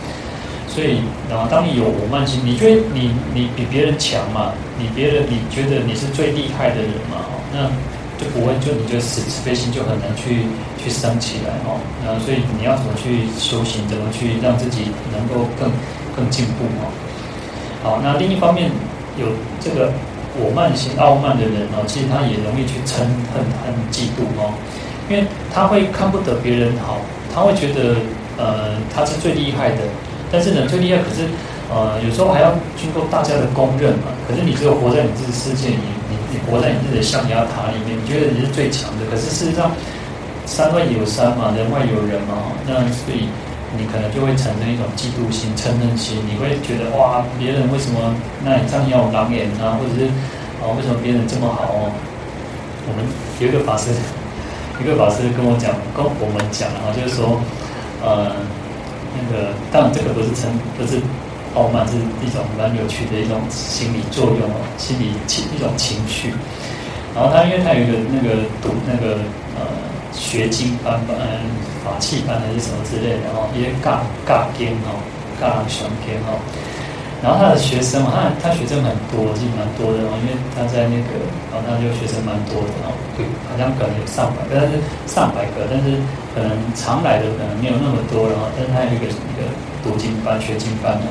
[0.71, 4.55] 所以，然后当你有我慢心，你觉得你你比别人强嘛？
[4.79, 7.27] 你别人你觉得你是最厉害的人嘛？
[7.51, 7.67] 那
[8.23, 10.47] 就不会就你觉得慈慈悲心就很难去
[10.79, 11.83] 去升起来哦。
[12.07, 13.83] 那所以你要怎么去修行？
[13.91, 15.67] 怎么去让自己能够更
[16.15, 16.87] 更进步哦？
[17.83, 18.71] 好，那另一方面
[19.19, 19.27] 有
[19.59, 19.91] 这个
[20.39, 23.03] 我慢心傲慢的人哦，其实他也容易去嗔
[23.35, 24.55] 恨和嫉妒哦。
[25.11, 27.03] 因为他会看不得别人好，
[27.35, 27.97] 他会觉得
[28.39, 29.83] 呃他是最厉害的，
[30.31, 31.27] 但是呢最厉害可是
[31.75, 34.15] 呃有时候还要经过大家的公认嘛。
[34.29, 35.83] 可是你只有活在你自己世界里，
[36.33, 39.05] 你活在你的象牙塔里面，你觉得你是最强的。
[39.11, 39.71] 可是事实上
[40.47, 43.29] 山外有山嘛，人外有人嘛，那所以
[43.77, 46.17] 你可能就会产生一种嫉妒心、嗔恨心。
[46.25, 50.09] 你会觉得哇，别人为什么那你这样要狼眼啊，或者是
[50.65, 51.93] 啊为什么别人这么好哦？
[52.89, 53.05] 我们
[53.39, 53.93] 有一个法师。
[54.81, 57.39] 一个法师跟我讲，跟我们讲啊，就是说，
[58.03, 58.35] 呃，
[59.15, 60.99] 那个当然这个不是称，不是
[61.55, 66.33] 傲慢，是一种蛮有趣的一种心理作用哦，心理情一种情绪。
[67.15, 69.21] 然后他因为他有一个那个读那个
[69.61, 69.61] 呃
[70.13, 71.13] 学经班班、
[71.85, 74.97] 法器班还是什么之类的哦，一些尬尬经哦，
[75.37, 76.41] 尬玄篇哦。
[77.23, 81.21] 然后他的学生，他他学生很多，其实蛮多的哦，因为他在那个，
[81.53, 86.01] 然后他就学生蛮多的哦，对，好像可能有上百个，但是上百个，但是
[86.35, 89.47] 可能常来的可能没有那么多，然后，但是他有一个一个
[89.85, 91.07] 读经班、学经班的。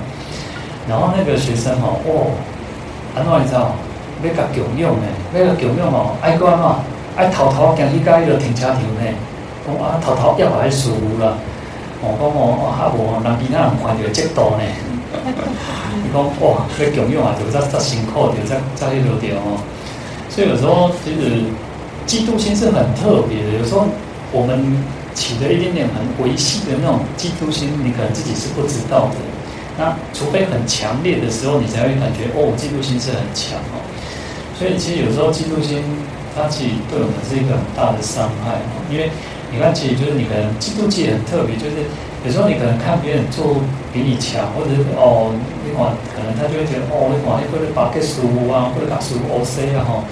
[0.91, 2.35] 然后那个学生哦，哦，
[3.15, 3.71] 安怎你知道？
[4.21, 6.83] 要甲供养呢，要甲供养哦，爱关嘛，
[7.15, 9.03] 爱偷偷行去甲伊个停车场呢，
[9.65, 10.91] 讲啊偷偷要来数
[11.23, 11.39] 啦，
[12.03, 14.63] 哦，讲哦，啊无人其他人看到这多呢。
[16.03, 19.63] 你 讲哇，被供养啊，就这这辛苦，就这这些多点哦。
[20.27, 21.47] 所以有时候其实
[22.05, 23.57] 嫉妒心是很特别的。
[23.57, 23.87] 有时候
[24.31, 24.83] 我们
[25.15, 29.15] 起的一点点很微细的那种嫉妒心，你可能自己是不知道的。
[29.77, 33.79] 那除非很强烈的时候，你才会感觉哦，嫉妒心是很强哦。
[34.57, 35.81] 所以其实有时候嫉妒心，
[36.35, 38.75] 它其实对我们是一个很大的伤害哦。
[38.91, 39.09] 因为
[39.51, 41.87] 你看，其实就是你可能嫉妒气很特别，就是。
[42.23, 43.57] 有时候你可能看别人做
[43.91, 45.33] 比你强，或者是哦，
[45.65, 50.05] 你看可能他就会觉得哦，你看你或者把个书啊，或者把书 O C 啊哈，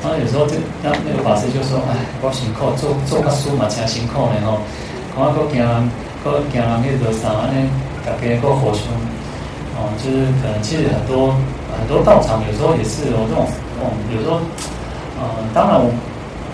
[0.00, 4.64] 然后有时候就那那个法师就说，哎，我辛苦做做个书嘛，真辛苦的吼，
[5.12, 5.60] 看我个惊，
[6.24, 7.52] 个惊人去做啥呢？
[8.04, 8.84] 大家个互相
[9.76, 11.34] 哦，就是可能其实很多
[11.72, 13.46] 很多道场有时候也是有这种
[13.80, 14.40] 哦，有时候、
[15.20, 15.80] 呃，当然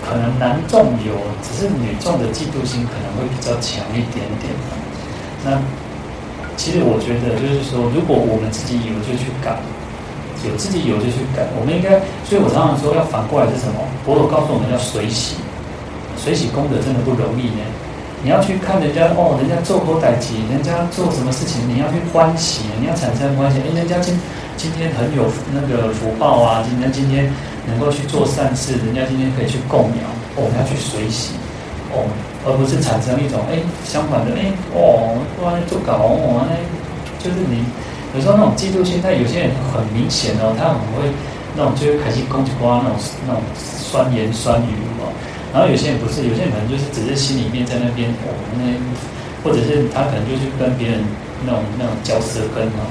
[0.07, 1.11] 可能男众有，
[1.43, 4.51] 只是女众的嫉妒心可能会比较强一点点。
[5.43, 5.59] 那
[6.55, 9.59] 其实我觉得就是说，如果我们自己有就去改，
[10.47, 11.43] 有自己有就去改。
[11.59, 13.83] 我们应该，所以我常常说要反过来是什么？
[14.05, 15.35] 佛陀告诉我们要随喜，
[16.17, 17.61] 随喜功德真的不容易呢。
[18.23, 23.59] 你要去看人家哦，人家做好代志，人家做什么事情，你要去欢喜，你要产生欢喜。
[23.61, 24.17] 哎，人家今
[24.57, 27.31] 今天很有那个福报啊，人家今天
[27.67, 31.33] 能够去做善事，人家今天可以去供养，哦，我们要去随喜。
[31.93, 32.03] 哦，
[32.45, 36.57] 而不是产生一种哎，相反的哎，哦，哇，做搞哦，那
[37.23, 37.63] 就是你
[38.13, 41.07] 有时候那种嫉妒心态，有些人很明显哦，他很会
[41.55, 45.07] 那种就会开始攻击瓜那种那种酸言酸语哦，
[45.57, 48.29] 然后有些人不是，有些人可能就是只是心里面在那边哦，
[48.61, 48.61] 那
[49.41, 51.01] 或者是他可能就去跟别人
[51.41, 52.85] 那种那种嚼舌根哦。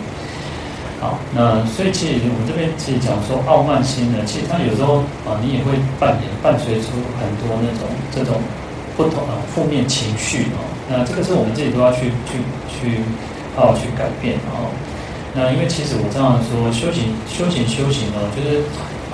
[0.98, 8.42] 好，那所以其实我们这边其实讲说傲慢心呢，其实他有时候啊，你也会扮演伴随出很多那种这种。
[8.96, 12.96] 不同的负面情绪哦，那这个是我们自己都要去去去
[13.54, 14.72] 好好去改变哦。
[15.36, 18.64] 那因为其实我这样说，修行修行修行哦，就是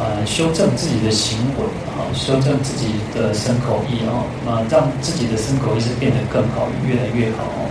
[0.02, 1.62] 呃修正自己的行为
[1.94, 7.70] 啊，修正自己的身口意啊，那让自己的身口意是变得更好，越来越好哦。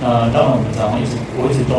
[0.00, 1.76] 那当然我们常常一直我一直都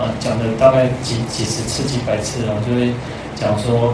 [0.00, 2.92] 啊讲的大概几几十次几百次啊，就会
[3.36, 3.92] 讲说。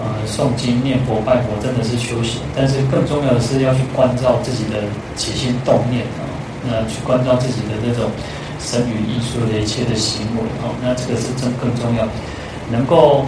[0.00, 4.80] 呃，诵经念佛拜佛真的是修行，但是更重要的是要去关照自己的
[5.14, 6.24] 起心动念啊，
[6.64, 8.08] 那去关照自己的这种
[8.58, 12.08] 身语意说的一切的行为啊，那这个是真更重要，
[12.72, 13.26] 能够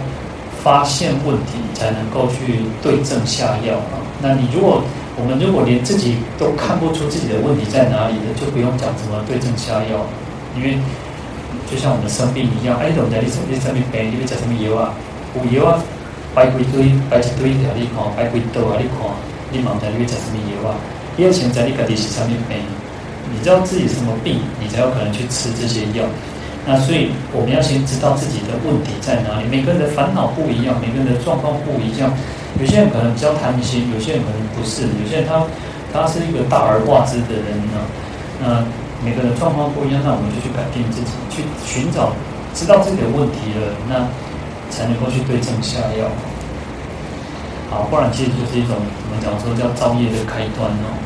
[0.63, 3.99] 发现问题，你才能够去对症下药啊。
[4.21, 4.81] 那你如果
[5.19, 10.07] 我们如果连自己都看不出自己的问题在哪里的，就不用讲什么对症下药，
[10.55, 10.79] 因为
[11.69, 14.95] 就像我们生病一样，哎，懂得你什么生病病，你会吃什么药啊？
[15.35, 15.83] 补药啊？
[16.33, 19.05] 摆几堆，摆一堆给你看，摆几刀给你看，
[19.51, 20.79] 你忙在里面吃什么药啊？
[21.15, 22.57] 你要先在你家里是什么病，
[23.29, 26.07] 你知道自己什么病，你才有可能去吃这些药。
[26.65, 29.45] 那所以我们要先知道自己的问题在哪里。
[29.49, 32.11] 每个人的烦恼不一样，每个人的状况不一样。
[32.59, 34.83] 有些人可能比较贪心，有些人可能不是。
[35.01, 35.43] 有些人他
[35.91, 37.83] 他是一个大而化之的人呢。
[38.39, 38.63] 那
[39.03, 42.13] 每个人的状况不一样，那我们就去改变自己，去寻找
[42.53, 43.73] 知道自己的问题了。
[43.87, 44.07] 那。
[44.73, 46.09] 才能够去对症下药，
[47.69, 50.97] 好，不然其实就是一种我们讲说叫造业的开端哦。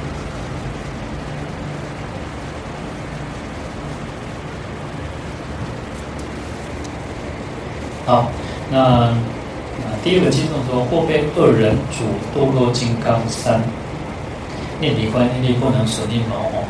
[8.08, 8.32] 好，
[8.72, 9.12] 那
[10.02, 13.60] 第二个经中说，或被恶人主堕落金刚山，
[14.80, 16.64] 念离观念力不能舍一毛哦。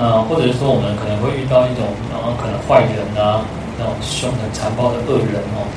[0.00, 3.44] 那或者说我们可能会遇到一种，然后可能坏人啊，
[3.76, 5.68] 那种凶狠残暴的恶人哦。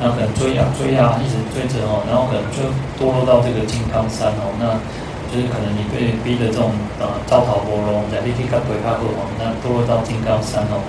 [0.00, 2.64] 那可能追啊追啊，一直追着哦，然后可能就
[2.96, 4.72] 堕落到这个金刚山哦，那
[5.28, 10.80] 就是可能你被逼的这种呃招桃波罗在立地卡鬼卡后哦，那堕落到金刚山哦，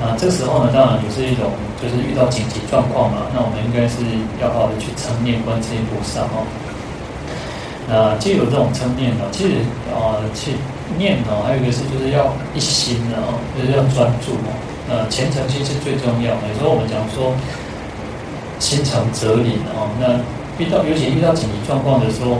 [0.00, 4.04] 那这时候呢，当然也是一种就是遇到紧急状况嘛，那我们应该是
[4.40, 6.44] 要好好的去称念观世音菩萨哦。
[7.88, 9.62] 那既有这种称念呢，其实
[9.94, 10.52] 啊去
[10.98, 14.52] 念哦，还有一个是就是要一心哦，就是要专注哦，
[14.90, 16.48] 呃虔诚心是最重要的。
[16.52, 17.32] 有时候我们讲说。
[18.58, 20.16] 心诚则灵哦，那
[20.56, 22.38] 遇到尤其遇到紧急状况的时候，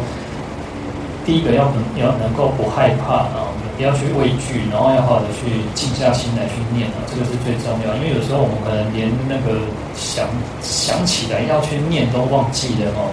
[1.27, 7.95] 第一个要能要能够不害怕啊，不要去畏惧，然后要好好的去静下心来去念啊，这个是最重要。
[7.97, 9.61] 因为有时候我们可能连那个
[9.95, 10.27] 想
[10.63, 13.13] 想起来要去念都忘记了哦。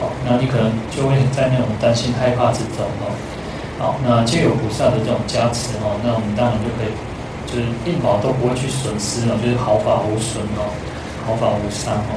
[0.00, 3.14] 好，那你可能就会在那种担心害怕之中哦。
[3.78, 6.92] 好，那借有菩萨的这种加持哦，那我们当然就可以，
[7.46, 10.68] 就是一毛都不会去损失了，就是毫发无损哦，
[11.24, 12.12] 毫发无伤哦。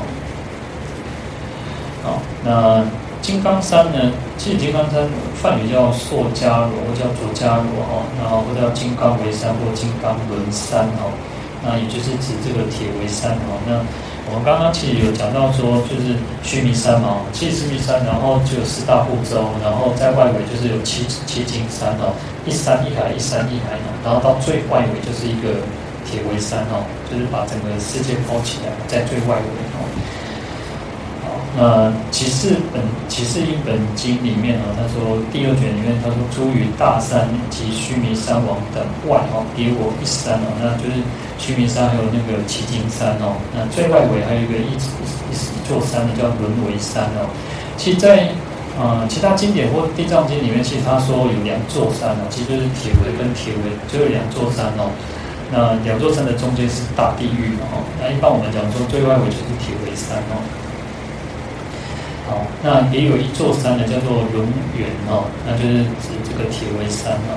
[2.03, 2.83] 好，那
[3.23, 4.11] 金刚山呢？
[4.37, 5.07] 其实金刚山
[5.41, 11.09] 梵语叫硕迦罗，或叫卓迦罗哦，然后或叫金刚围山或金刚轮山哦，
[11.63, 13.81] 那也就是指这个铁围山哦，那。
[14.31, 22.15] 我们刚刚其实有讲到说，就是须弥山嘛，其实须弥山，然后就有四大部洲，然后在外围就是有七七金山哦，
[22.47, 25.59] 一山一海，一山一海哦，然后到最外围就是一个
[26.07, 29.83] 铁围山哦，就是把整个世界包起来，在最外围哦。
[31.55, 41.01] 好，那启示本启示因本经里面啊，他说第二卷里面他说，诸于大山及须弥山王等外哦，别我一山哦，那就是。
[41.39, 47.27] 须弥山还有那个七金山哦，那最外围还有一个一一一座山呢，叫轮围山哦。
[47.75, 48.29] 其实在
[48.79, 54.87] 呃其他经典或地藏经里面，其实他说有两座山哦，其实就是铁围跟铁围，就有两座山哦。
[55.51, 57.83] 那两座山的中间是大地狱哦。
[57.99, 60.39] 那一般我们讲说最外围就是铁围山哦。
[62.29, 64.47] 好，那也有一座山呢，叫做龙
[64.77, 67.35] 源哦，那就是指这个铁围山哦。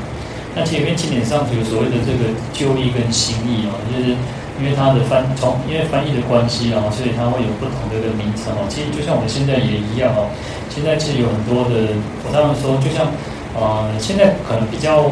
[0.55, 4.17] 那前面经典上有所谓的这个旧义跟新义哦，就是
[4.57, 8.65] 因为它的翻从因为翻译的关系啊，所以它会有不同的一个名称哦。
[8.71, 10.31] 其实就像我们现在也一样哦，
[10.71, 11.93] 现在其实有很多的，
[12.25, 13.05] 我当然说，就像
[13.53, 15.11] 呃，现在可能比较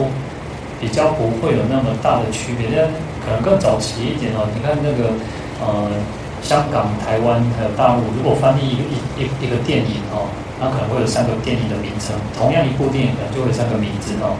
[0.81, 2.89] 比较不会有那么大的区别，但
[3.21, 4.47] 可能更早期一点哦。
[4.55, 5.13] 你看那个
[5.61, 5.93] 呃，
[6.41, 8.83] 香港、台湾还有大陆，如果翻译一个
[9.19, 10.27] 一一个电影哦，
[10.59, 14.35] 那可能会有三个电影的名称，同样一部电影可能就会有三个名字哦。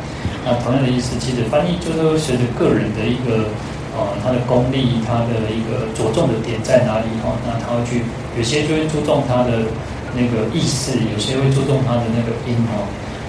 [0.45, 3.49] 那同样的意思，其实翻译就是随着个人的一个
[3.95, 7.33] 呃，他的功力，他的一个着重的点在哪里哈？
[7.47, 8.03] 那他会去
[8.37, 9.71] 有些就会注重他的
[10.19, 12.83] 那个意思，有些会注重他的那个音哈。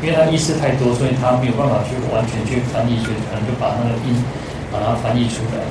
[0.03, 4.13] 因为他意思太多，所以他没有办法去完全去翻译，所以可能就把那个音
[4.69, 5.63] 把它翻译出来。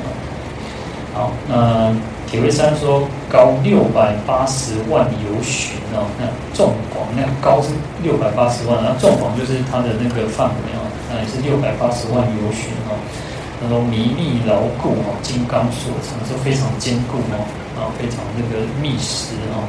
[1.14, 1.94] 好，那
[2.26, 7.68] 铁围山说高六百八十万由旬哦，那纵广那高是
[8.02, 10.82] 六百八十万，那纵广就是它的那个范围啊。
[11.06, 12.98] 那也是六百八十万由旬哦，
[13.62, 17.46] 那种弥密牢固哦，金刚所成，是非常坚固哦，
[17.78, 19.62] 啊，非常那个密实哦，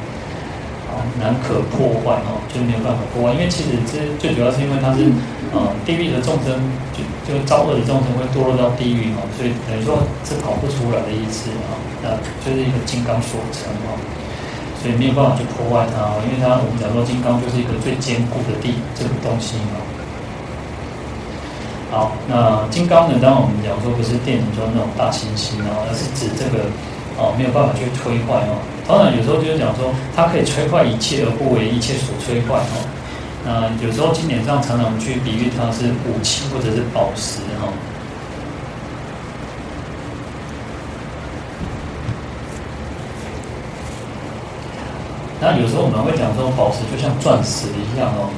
[0.89, 5.05] 啊，难可破坏哦，就没有办法破坏，因为其实这最主要是因为它是
[5.53, 6.57] 啊，地狱的众生
[6.97, 11.73] 就就造恶的众生会堕落到地狱哦，所以等于说是跑不出来的意思啊，
[12.05, 12.13] 那
[12.45, 13.97] 就是一个金刚所成哦，
[14.77, 19.81] 所以没有办法去破坏它，因为它我们讲说金刚就是一个最坚固的地这个东西嘛。
[21.89, 23.17] 好，那金刚呢？
[23.21, 26.69] 当然我们讲说不是电影中那种大猩猩哦，而是指这个
[27.17, 28.59] 哦，没有办法去摧坏哦。
[28.85, 32.85] 当然有时候就是讲说它可以摧坏一切而不为一切所摧坏哦。
[33.45, 37.69] 那有时候经典上常常去比喻它是武器或者是宝石哈。
[45.39, 48.33] 那有时候我们会讲说宝石就像钻石一样哦，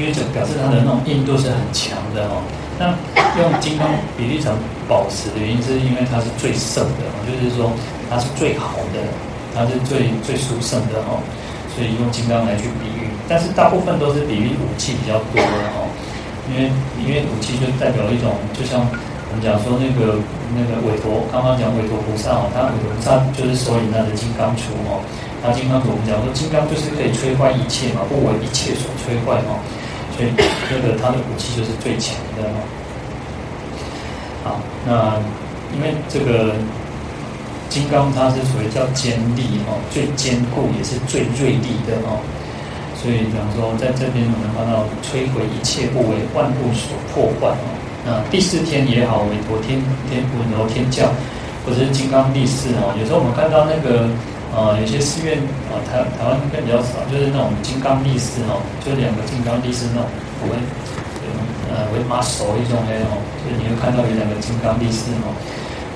[0.00, 2.42] 因为这表示它的那种硬度是很强的哦。
[2.76, 2.90] 那
[3.38, 3.86] 用金刚
[4.18, 4.50] 比喻成
[4.88, 7.70] 宝石的原因，是因为它是最圣的，就是说
[8.10, 8.98] 它是最好的，
[9.54, 11.22] 它是最最殊胜的哦，
[11.76, 13.13] 所以用金刚来去比喻。
[13.28, 15.88] 但是大部分都是比喻武器比较多的哦，
[16.50, 16.70] 因为
[17.00, 20.20] 因为武器就代表一种，就像我们讲说那个
[20.52, 25.00] 那个韦陀，刚刚讲韦陀菩萨哦，他韦陀菩萨就是手里拿的金刚杵哦，
[25.42, 29.56] 那金刚杵我们讲说金刚就是可以摧坏一切嘛，不为一切所摧坏哦。
[30.16, 30.30] 所以
[30.70, 32.60] 那个他的武器就是最强的哦。
[34.44, 35.18] 好，那
[35.74, 36.54] 因为这个
[37.68, 42.20] 金刚它是属于叫坚利哦，最坚固也是最锐利的哦。
[43.04, 47.68] 所以讲说在这边我们看到摧毁一切不为万物所破坏哦。
[48.00, 49.76] 那第四天也好，韦陀天
[50.08, 51.12] 天韦陀天教，
[51.68, 52.96] 或者是金刚力士哦。
[52.96, 54.08] 有时候我们看到那个。
[54.54, 55.34] 呃，有些寺院
[55.66, 60.06] 啊，台台湾应该比较少，就是那种金刚力士哦，就是两个金刚力士那种，
[60.38, 60.54] 不会
[61.74, 65.34] 呃为马手一种那种，就是你会看到有两个金刚力士哦，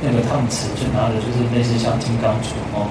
[0.03, 2.91] 那个他们持就拿的就是类似像金刚杵哦，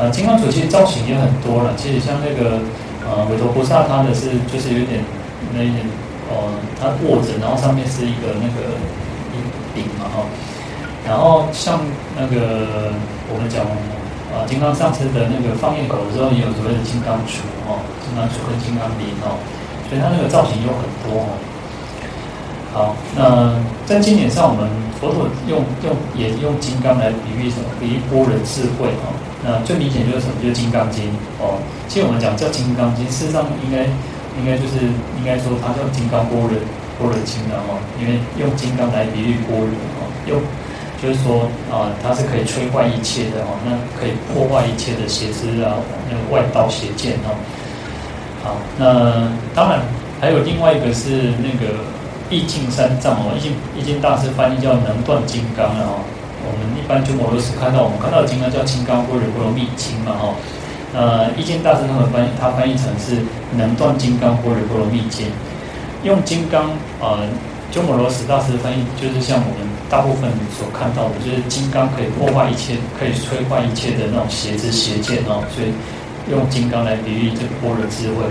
[0.00, 2.64] 呃，金刚杵其实造型也很多了，其实像那个
[3.06, 5.04] 呃韦陀菩萨他的是就是有点
[5.52, 5.84] 那一点
[6.30, 6.34] 呃，
[6.80, 8.76] 他握着，然后上面是一个那个
[9.34, 9.38] 一
[9.74, 10.24] 柄嘛哈，
[11.06, 11.80] 然后像
[12.16, 12.92] 那个
[13.32, 13.64] 我们讲。
[14.32, 19.36] 啊，金刚上师的那个放焰口的时候，也有所谓的金刚杵哦，金刚杵跟金刚铃哦，
[19.90, 21.36] 所以它那个造型有很多哦。
[22.72, 23.52] 好，那
[23.84, 24.64] 在经典上，我们
[24.98, 27.68] 佛陀用用也用金刚来比喻什么？
[27.78, 29.12] 比喻般若智慧哦。
[29.44, 30.34] 那最明显就是什么？
[30.42, 31.04] 就是《金刚经》
[31.38, 31.58] 哦。
[31.88, 33.84] 其实我们讲叫《金刚经》，事实上应该
[34.38, 34.86] 应该就是
[35.18, 36.48] 应该说它叫《金刚般若
[36.98, 39.66] 般若经》的哦，因为用金刚来比喻般若
[39.98, 40.40] 哦，用
[41.02, 45.74] 就是说啊，它是可以摧坏一切的哦，那可以破坏一切的邪知啊，
[46.08, 47.34] 那个外道邪见哦。
[48.42, 49.80] 好，那当然
[50.20, 51.74] 还有另外一个是那个。
[52.30, 56.00] 易经三藏哦，易经》《易经大师翻译叫能断金刚啊。
[56.52, 60.34] 我们一般鸠摩罗什看到我们看到的金刚叫金刚般若波罗蜜经嘛哈。
[60.92, 63.16] 呃，义净大师他们翻译，他翻译成是
[63.56, 65.26] 能断金刚般若波罗蜜经。
[66.04, 66.68] 用金刚
[67.00, 67.24] 呃，
[67.72, 75.40] 鸠、摩罗什大师翻译就是像我们大部分所看到的，就是金刚可以破坏一切，可以摧坏一切的那种邪知邪见哦。
[75.56, 75.72] 所以
[76.30, 78.28] 用金刚来比喻这个般若智慧。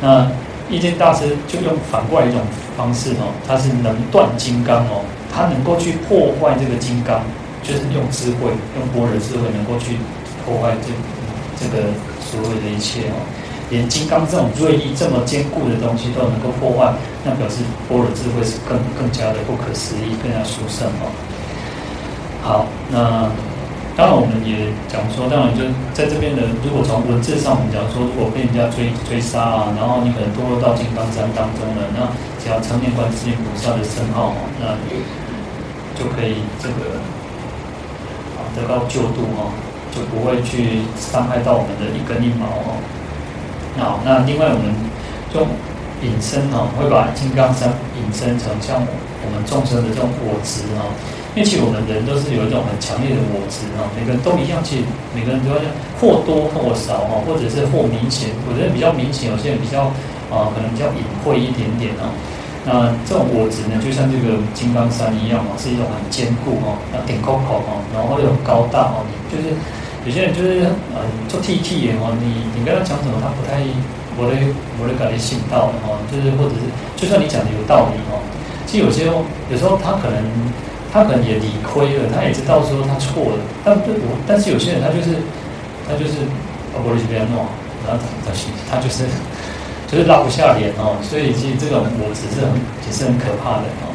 [0.00, 0.26] 那
[0.68, 2.40] 义净大师就用反过来一种
[2.76, 7.20] 方式哦，他是能断金刚哦，他能够去破坏这个金刚，
[7.62, 9.96] 就是用智慧，用般若智慧能够去
[10.44, 10.88] 破坏这
[11.60, 11.88] 这个
[12.20, 13.16] 所谓的一切哦，
[13.70, 16.92] 连金刚这种锐利、这么坚固的东西都能够破坏，
[17.24, 21.10] 那表示般若智慧是更更加的不可思议，更加殊胜哦。
[22.42, 23.30] 好，那。
[23.96, 25.60] 当然，我们也讲说，当然就
[25.92, 26.40] 在这边的。
[26.64, 32.08] 如果从文字上，我们讲说，如果被人家追追杀啊，然后你可能堕落到金刚山当中了，那
[32.40, 34.72] 只要称念观世音菩萨的圣号，那
[35.98, 36.96] 就可以这个
[38.56, 39.50] 得到救度哈，
[39.92, 42.78] 就不会去伤害到我们的一根一毛哦。
[43.78, 44.74] 好，那另外我们
[45.32, 45.46] 就
[46.02, 50.84] 引申哈，会把金刚山引申成像我们众生的这种我执哈。
[51.36, 54.82] 因为其实我们人都是有一种很强烈的我执哦，每个人都一样，其实
[55.14, 55.62] 每个人都要
[56.02, 59.86] 或多或少哈，或者是或明显，我觉得比较明显，有些人比较
[60.26, 62.10] 啊，可能比较隐晦一点点哦。
[62.64, 69.56] 那这种我执呢，就像这个金刚山一样嘛，是一种很坚固哦，那顶扣扣哈，然后又很高大哦，就是
[70.04, 73.60] 有些人就是呃做 T T 的哦，你你跟他讲什么，他不太
[74.18, 74.36] 我的
[74.80, 78.20] 我的感觉信道的哈，就是或者是就算你讲的有道理哦，
[78.66, 79.06] 其实有些
[79.50, 80.18] 有时候他可能。
[80.92, 85.22] 他可能也理亏了，他也知道说他错了，但对我，但是有些人他就是，
[85.86, 86.26] 他就是，
[86.74, 87.46] 哦，不是这样弄，
[87.86, 88.34] 然后他
[88.66, 89.06] 他就是，
[89.90, 92.54] 就是拉不下脸哦，所以其实这种我执是很
[92.86, 93.90] 也是很可怕的哦，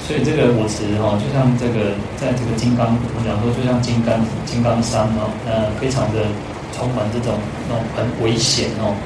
[0.00, 4.16] 所以这个我执哦，就像这个在这个金刚，我们讲说就像金刚
[4.48, 6.24] 金刚山哦，呃，非常的
[6.72, 7.36] 充满这种
[7.68, 8.96] 那种很危险哦，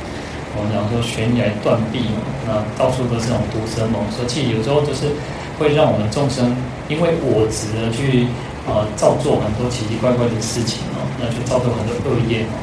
[0.55, 5.11] 我们讲说悬崖断壁哦，那到处都是这种毒蛇猛兽，其实有时候就是。
[5.57, 6.51] 会让我们众生
[6.89, 8.27] 因为我执而去、
[8.67, 12.59] 呃、造作很多奇奇怪怪的事情哦，那就造作很多恶业哦。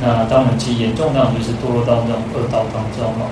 [0.00, 3.26] 好，那当然其严重到就是堕落到那种恶道当中哦。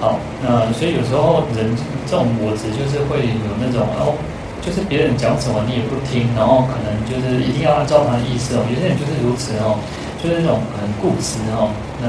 [0.00, 1.74] 好，那所以有时候人
[2.06, 4.14] 这种我执就是会有那种哦，
[4.62, 8.62] 就是别人讲什么你也不听，然后可能就是一定要按照他的意思哦。
[8.68, 9.78] 有些人就是如此哦，
[10.22, 11.70] 就是那种很固执哦，
[12.00, 12.06] 那。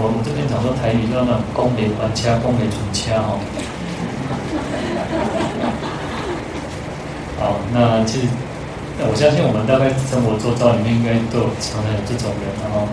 [0.00, 3.34] 我们这边常说台语叫那种“讲袂还车，讲袂存车”哈。
[7.40, 8.28] 好，那其实
[9.08, 12.84] 我相信我们大概生活周遭里面应该都有常常有这种人，然后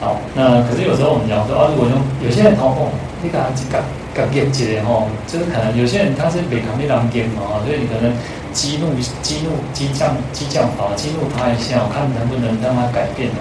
[0.00, 2.88] 好，那可是有时候我们讲说啊，如果用有些人哦，
[3.20, 3.78] 你给他去搞
[4.16, 8.12] 搞业绩的哈，就是可能有些人他是没扛你当店嘛，所以你可能
[8.52, 13.40] 激怒激怒激将激将法，激怒他一下，看能不能让他改变呢？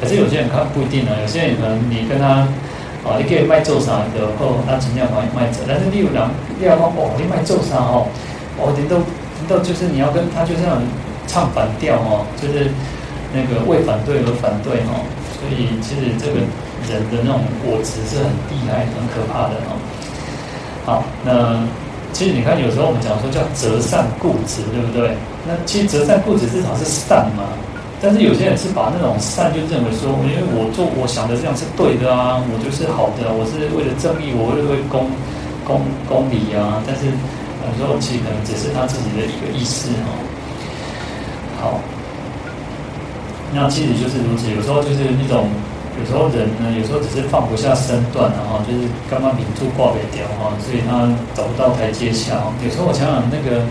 [0.00, 2.46] 可是有些人看不一定啊，有些人可能你跟他，
[3.04, 5.64] 哦，你可以卖做啥的，哦，那怎样卖卖走？
[5.66, 6.20] 但是你有人，
[6.60, 8.06] 你要讲哦，你卖做啥哦？
[8.56, 8.98] 哦，你都，
[9.40, 10.80] 你都就是你要跟他就这样
[11.28, 12.66] 唱反调哦，就是
[13.32, 15.06] 那个为反对而反对哦。
[15.38, 16.42] 所以其实这个
[16.90, 19.78] 人的那种我执是很厉害、很可怕的哦。
[20.84, 21.54] 好，那
[22.12, 25.14] 其实你看，有时候我们讲说叫择善固执，对不对？
[25.46, 27.54] 那其实择善固执至少是善嘛。
[28.00, 35.06] 但是有些人是把那种善就认为说，因为我做我想的这样是对的啊，我就是好的，我是为了正义，我为了公
[35.66, 36.82] 公公理啊。
[36.86, 40.10] 但是有时候其实可能只是他自己的一个意识哈。
[41.60, 41.80] 好，
[43.52, 44.50] 那其实就是如此。
[44.50, 45.48] 有时候就是那种，
[45.98, 52.34] 有时候人呢，有时候只是放不下身段，然后就是刚刚明珠挂不掉哈，所以他找不到台阶下。
[52.64, 53.62] 有时候我想想那个。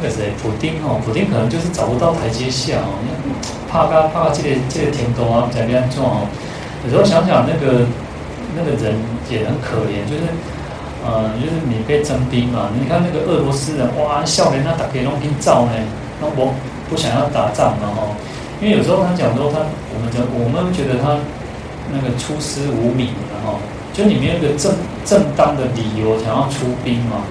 [0.00, 3.02] 那个谁，普丁哦，普丁可能就是找不到台阶下哦，
[3.68, 6.22] 怕他怕这个这个天多啊，在那边撞哦。
[6.86, 7.82] 有时候想想那个
[8.54, 8.94] 那个人
[9.28, 10.22] 也很可怜，就是
[11.02, 15.72] 呃，就是你被征兵嘛，你看那个俄罗斯人哇，笑脸那打给龙兵照呢，
[16.22, 16.54] 那我
[16.88, 18.16] 不想要打仗了哈，
[18.60, 19.60] 因为有时候他讲说他，
[19.92, 21.16] 我们讲我们觉得他
[21.92, 23.60] 那个出师无名的哈，
[23.92, 24.72] 就你没有一个正
[25.04, 27.22] 正当的理由想要出兵嘛。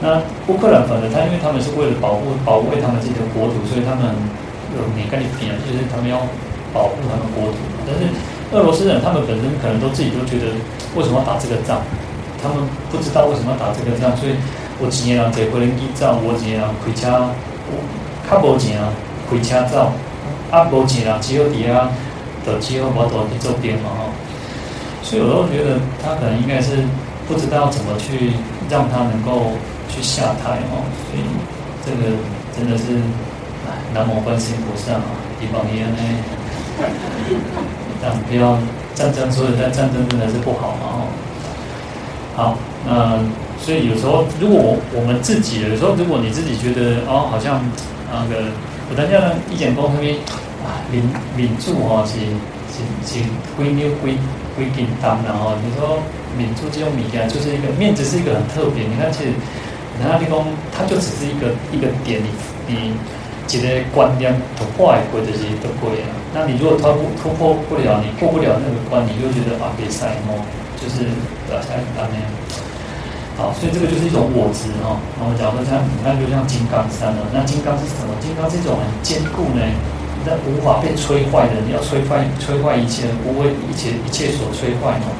[0.00, 4.14] 那乌克兰反正他因为他们是为了保护保卫他们自己的国土，所以他们
[4.74, 6.22] 有你跟你比啊，就是他们要
[6.72, 7.58] 保护他们国土。
[7.82, 8.06] 但是
[8.54, 10.54] 俄罗斯人他们本身可能都自己都觉得
[10.94, 11.82] 为什么要打这个仗，
[12.38, 14.38] 他们不知道为什么要打这个仗，所以
[14.78, 17.18] 我几年了结婚一仗，我几年了回家，
[17.66, 17.74] 我
[18.28, 18.92] 卡无钱啊，
[19.30, 19.92] 开车走。
[20.50, 21.90] 啊，无钱啦，只有底下
[22.44, 24.08] 的只有我头去做编嘛哈，
[25.02, 26.84] 所以我都觉得他可能应该是
[27.28, 28.32] 不知道怎么去
[28.70, 29.52] 让他能够
[29.90, 31.24] 去下台哦，所以
[31.84, 32.16] 这个
[32.56, 32.96] 真的是
[33.92, 35.04] 南无观世音菩萨啊，
[35.38, 36.00] 地方爷呢，
[38.00, 38.56] 但不要
[38.94, 41.04] 战争，所以但战争真的是不好嘛哈。
[42.36, 43.18] 好，那
[43.60, 47.60] 所以有时候如果我们自己有时候如果你自己觉得哦，好像
[48.10, 48.44] 那个。
[48.88, 50.00] 有当下呢，意见讲什么
[50.64, 50.80] 啊？
[50.90, 51.04] 民
[51.36, 52.16] 民主哦，是
[52.72, 53.20] 是是
[53.54, 54.16] 归牛归
[54.56, 56.00] 归金当然后你说
[56.32, 58.88] 民主这种物件，就是一个面子是一个很特别。
[58.88, 59.36] 你看，其实
[60.00, 60.40] 人家立功，
[60.72, 62.32] 它就只是一个一个点，你
[62.72, 62.96] 你
[63.46, 66.08] 觉得观念突破过的这些都过啊。
[66.32, 70.40] 那你如果突破突破不了，你过不了那个关，你就觉得啊，别赛哦，
[70.80, 71.04] 就是
[71.52, 72.24] 啊，才那样。
[73.38, 74.98] 好，所以这个就是一种我执哈。
[75.14, 77.22] 那我们讲说像，你看就像金刚山了。
[77.30, 78.10] 那金刚是什么？
[78.18, 79.62] 金刚是一种很坚固呢，
[80.26, 81.62] 那无法被摧坏的。
[81.62, 85.14] 你要摧坏，摧坏一切，不为一切一切所摧坏哦。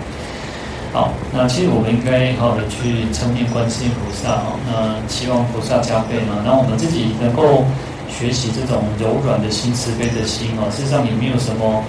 [0.90, 4.58] 好，那其实我们应该好好的去称念观世音菩萨哦。
[4.66, 7.62] 那希望菩萨加倍嘛，让我们自己能够
[8.10, 10.66] 学习这种柔软的心、慈悲的心哦。
[10.74, 11.86] 事实上也没有什么，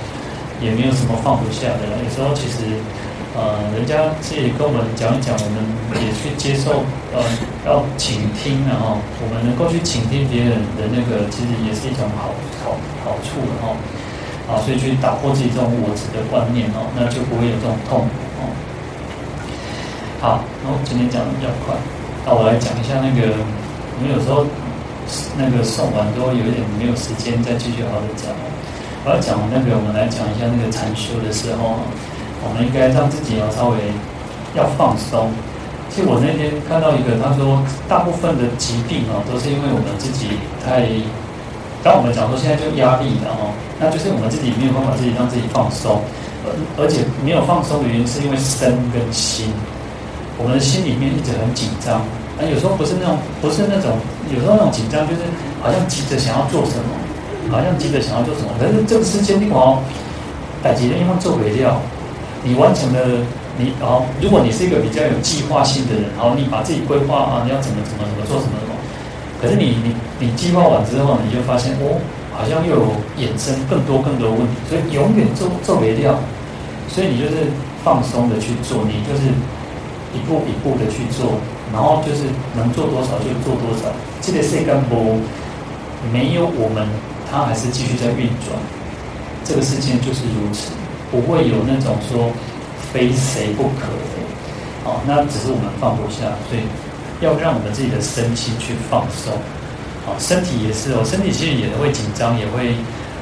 [0.61, 1.89] 也没有什么放不下的。
[2.05, 2.77] 有时候其实。
[3.37, 5.61] 呃，人家自己跟我们讲一讲，我们
[6.01, 6.81] 也去接受，
[7.13, 7.21] 呃，
[7.61, 12.33] 要倾听，然后我们能够去倾听别人的那个，其实也是一种好
[12.65, 12.73] 好
[13.05, 13.77] 好处的哈。
[14.49, 18.49] 啊，所以去打破自己这种我执的观念哦，那就不会有这种痛苦哦。
[20.19, 21.77] 好，然后今天讲的比较快，
[22.25, 24.41] 那我来讲一下那个，我们有时候
[25.37, 28.33] 那个送完都有一点没有时间再继续好好的讲。
[29.05, 31.77] 我要讲那个，我们来讲一下那个禅修的时候。
[32.43, 33.77] 我们应该让自己要稍微
[34.55, 35.29] 要放松。
[35.89, 40.85] 其实我那天看到一个，他说大部分的疾病啊，都是因为我们自己太……
[41.81, 46.03] 当我们讲说现在就压力了哦，那就是我们自己没有办法自己让自己放松，
[46.43, 46.51] 而
[46.83, 49.47] 而且没有放松的原因是因为身跟心，
[50.37, 52.03] 我们的心里面一直很紧张。
[52.35, 53.95] 啊，有时候不是那种，不是那种，
[54.27, 55.23] 有时候那种紧张就是
[55.63, 56.91] 好像急着想要做什么，
[57.49, 59.79] 好像急着想要做什么，可是这个时间你哦，
[60.61, 61.79] 赶急的因为做不了。
[62.43, 62.99] 你完成了，
[63.57, 68.73] 你哦，如果你是一个比较有计划性的人，然后你把自己规划啊，你要怎么怎么怎么做什么什么，
[69.41, 71.99] 可是你你你计划完之后，你就发现哦，
[72.31, 76.15] 好像又有衍生更多更多问题，所以永远做做不掉，
[76.87, 77.51] 所以你就是
[77.83, 79.27] 放松的去做，你就是
[80.15, 81.35] 一步一步的去做，
[81.73, 82.23] 然后就是
[82.55, 83.91] 能做多少就做多少。
[84.21, 85.19] 这个世间不
[86.11, 86.87] 没有我们，
[87.29, 88.55] 它还是继续在运转，
[89.43, 90.71] 这个世界就是如此。
[91.11, 92.31] 不会有那种说
[92.91, 94.15] 非谁不可的，
[94.85, 96.63] 哦，那只是我们放不下，所以
[97.21, 99.33] 要让我们自己的身心去放松，
[100.05, 102.73] 哦，身体也是哦，身体其实也会紧张，也会，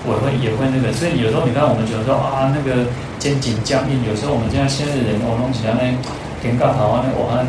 [0.05, 2.87] 我会也会那个，所以有时候你看我们觉得说啊，那个
[3.19, 5.83] 肩颈僵硬，有时候我们现在现在人我弄起来呢，
[6.43, 7.43] 肩胛好啊，那我啊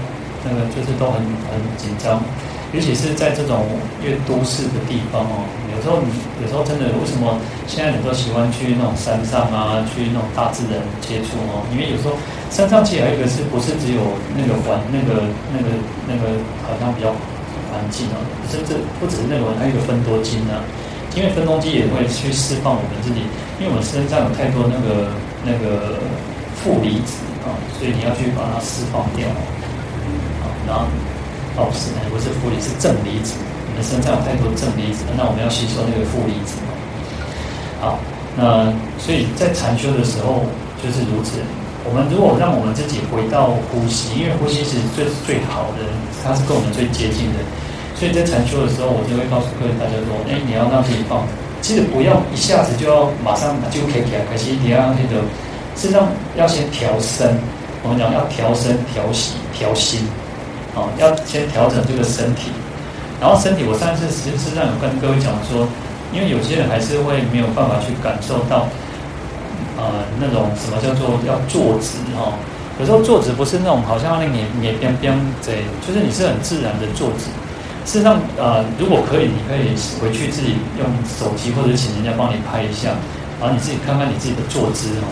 [0.47, 1.21] 那个就是都很
[1.51, 2.23] 很紧张。
[2.71, 3.65] 尤其是在这种
[4.05, 5.41] 越都市的地方哦，
[5.79, 6.11] 有时候你
[6.43, 7.39] 有时候真的为什么
[7.71, 11.63] 现在你都喜欢去那种山上啊，去那种大自然接触哦？
[11.71, 12.19] 因为有时候
[12.51, 14.03] 山上其实还有一个是不是只有
[14.35, 15.23] 那个环那个
[15.55, 15.71] 那个
[16.11, 16.35] 那个
[16.67, 17.15] 好像比较
[17.71, 18.19] 环境哦，
[18.51, 20.59] 甚至不只是那个还有一个分多精啊，
[21.15, 23.23] 因为分多金也会去释放我们自己，
[23.63, 25.15] 因为我们身上有太多那个
[25.47, 26.03] 那个
[26.59, 29.31] 负离子啊，所以你要去把它释放掉
[30.43, 30.91] 啊，然后。
[31.59, 33.35] 哦，不是，不是负离，是正离子。
[33.83, 36.57] 身上有太多正离子，那我们要吸收那个负离子。
[37.81, 37.99] 好，
[38.37, 40.43] 那所以在禅修的时候
[40.83, 41.39] 就是如此。
[41.87, 45.87] 我们如果让我们自己回到呼吸，因为呼吸是最最好的，
[46.23, 47.41] 它是跟我们最接近的。
[47.97, 51.27] 所以在禅修的时候，我就会告诉各位大家说：哎，你要让自己放，
[51.63, 55.23] 其实不要一下子就要马上就可以起来，可是你要让那个，
[55.75, 56.07] 实上
[56.37, 57.39] 要先调身。
[57.83, 60.03] 我们讲要调身、调息、调心。
[60.75, 62.53] 哦，要先调整这个身体，
[63.21, 65.67] 然后身体，我上次实际上有跟各位讲说，
[66.13, 68.69] 因为有些人还是会没有办法去感受到，
[69.77, 72.33] 呃，那种什么叫做要坐直哈、哦。
[72.79, 75.51] 有时候坐直不是那种好像那个你你边边这，
[75.83, 77.27] 就是你是很自然的坐直。
[77.85, 82.91] 事实上，呃，如果可以，你可以回去自己用手机或者请人家帮你拍一下，
[83.41, 85.11] 然后你自己看看你自己的坐姿哦。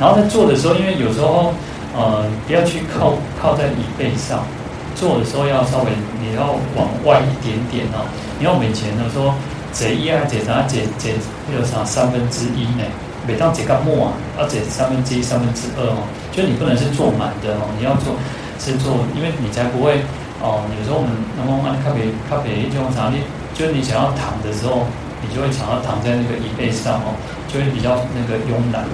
[0.00, 1.52] 然后在坐的时候，因为有时候
[1.94, 4.46] 呃不要去靠靠在椅背上，
[4.94, 5.90] 做的时候要稍微
[6.20, 8.06] 你要往外一点点哦。
[8.38, 9.34] 你要以前的时候
[9.72, 11.14] 这一啊这啥这这
[11.50, 12.84] 那个啥三分之一呢？
[13.26, 18.14] 每当这个末啊，而且三分之一三分之二哦，就你不能是做满的哦，你要做
[18.60, 20.04] 是做，因为你才不会
[20.44, 20.60] 哦。
[20.76, 23.24] 有时候我们能够按咖啡咖啡一种啥，你
[23.56, 24.84] 就是你想要躺的时候，
[25.24, 27.16] 你就会想要躺在那个椅背上哦，
[27.48, 28.84] 就会比较那个慵懒。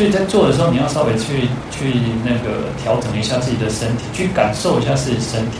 [0.00, 1.92] 所以在做的时候，你要稍微去去
[2.24, 5.58] 那个调整一下自己的身体，去感受一下自己的身体，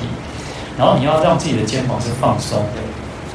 [0.78, 2.80] 然后你要让自己的肩膀是放松的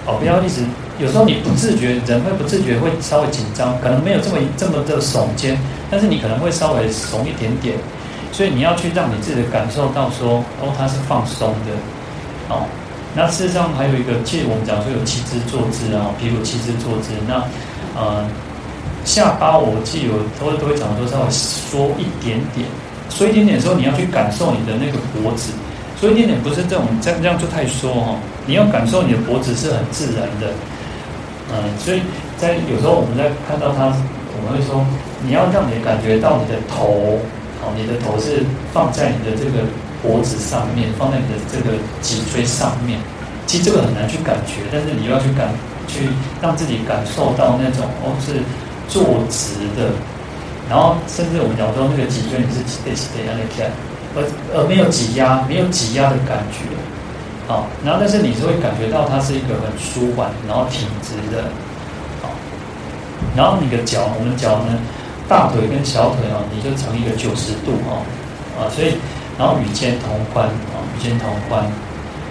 [0.08, 0.66] 哦，不要一直。
[0.98, 5.56] 有时候你不自觉，人会不自觉会稍微紧张，可能没有这么这么的耸肩，
[5.92, 7.78] 但是你可能会稍微耸一点点，
[8.32, 11.72] 所以你要去让你自己的感受到说，哦，它是放松的，
[12.50, 12.66] 哦，
[13.14, 17.46] 那事实上还有一个，其实我们讲说有七支坐姿啊，比如七支坐姿，那
[17.94, 18.26] 呃
[19.06, 22.68] 下巴我记得有都都会讲说稍微缩一点点，
[23.08, 25.54] 缩一点点的时候，你要去感受你的那个脖子，
[25.96, 30.52] 缩一点点不是这种这样这样就太缩哈，你要感受你的脖子是很自然的。
[31.54, 32.02] 嗯，所以
[32.38, 33.94] 在有时候我们在看到他，
[34.34, 34.84] 我们会说，
[35.22, 37.22] 你要让你感觉到你的头，
[37.62, 38.42] 哦，你的头是
[38.74, 39.70] 放在你的这个
[40.02, 42.98] 脖子上面，放在你的这个脊椎上面。
[43.46, 45.54] 其实这个很难去感觉，但是你要去感，
[45.88, 46.10] 去
[46.42, 48.42] 让自己感受到那种哦是
[48.88, 49.92] 坐直的，
[50.70, 53.70] 然后甚至我们讲说那个脊椎你是得得让你看，
[54.16, 54.24] 而
[54.54, 56.66] 而没有挤压，没有挤压的感觉。
[57.48, 61.44] 好，然后但是你是会感觉到它是一个很舒缓，然后挺直的，
[62.22, 62.30] 好，
[63.36, 64.74] 然后你的脚，我们脚呢，
[65.30, 68.02] 大腿跟小腿啊，你就成一个九十度哦，
[68.58, 68.98] 啊，所以
[69.38, 71.62] 然后与肩同宽啊，与肩同宽，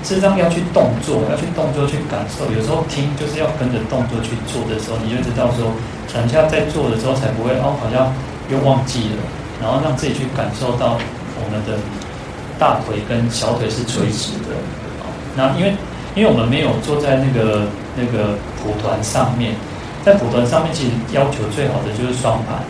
[0.04, 5.72] 事实上要去动作，要去动作去感受，有时候听就是要跟着动作去做的时候，你就知道说，
[6.12, 8.12] 等下在做的时候才不会哦，好像
[8.52, 9.24] 又忘记了，
[9.62, 10.98] 然后让自己去感受到
[11.40, 11.80] 我们的
[12.58, 14.52] 大腿跟小腿是垂直的。
[15.34, 15.74] 那因为，
[16.14, 19.56] 因为我们没有坐在那个那个蒲团上面，
[20.04, 22.60] 在蒲团上面其实要求最好的就是双盘。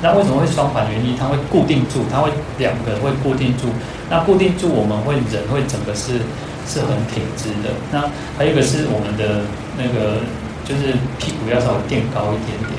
[0.00, 0.90] 那为什么会双盘？
[0.90, 3.66] 原因它会固定住，它会两个会固定住。
[4.08, 6.22] 那固定住，我们会人会整个是
[6.66, 7.74] 是很挺直的。
[7.90, 8.04] 那
[8.36, 9.42] 还有一个是我们的
[9.76, 10.22] 那个
[10.64, 12.78] 就是屁股要稍微垫高一点点。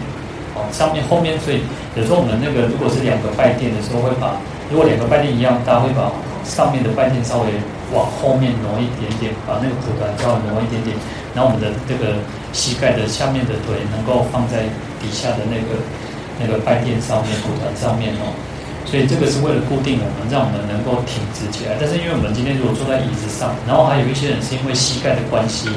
[0.56, 1.62] 哦，上面后面，所以
[1.96, 4.40] 有时候我们那个如果是两个拜垫的时候，会把
[4.72, 6.12] 如果两个拜垫一样大，会把
[6.44, 7.52] 上面的拜垫稍微。
[7.90, 10.94] 往后面挪一点点，把那个骨盆稍微挪一点点，
[11.34, 12.22] 然后我们的这个
[12.54, 14.70] 膝盖的下面的腿能够放在
[15.02, 15.74] 底下的那个
[16.40, 18.34] 那个拜垫上面，骨盆上面哦。
[18.88, 21.78] 所以这个是为了固定我们，让我们能够挺直起来。
[21.78, 25.70] 但是因为我们今天如果坐在椅子上，然后还有一些人是因为膝盖的关系，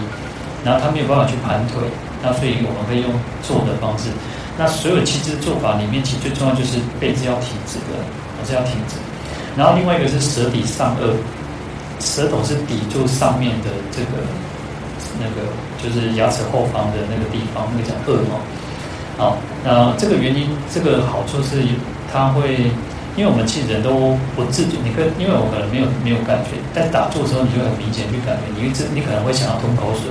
[0.64, 1.84] 然后他没有办法去盘腿，
[2.22, 3.10] 那所以我们可以用
[3.44, 4.08] 坐的方式。
[4.56, 8.00] 那所有七支做法里面，其实最重要就是背是要挺直的，
[8.38, 8.96] 还是要挺直。
[9.56, 11.12] 然后另外一个是舌抵上颚。
[12.02, 14.18] 舌头是抵住上面的这个
[15.22, 15.46] 那个，
[15.78, 18.42] 就是牙齿后方的那个地方，那个叫顎嘛。
[19.22, 21.62] 好，那这个原因，这个好处是
[22.12, 22.74] 它会，
[23.14, 30.10] 因为我们其实人都不自觉，你跟因为我可能没有没有感觉，在打坐的时候，你就很明显去感觉，你会你可能会想要吞口水。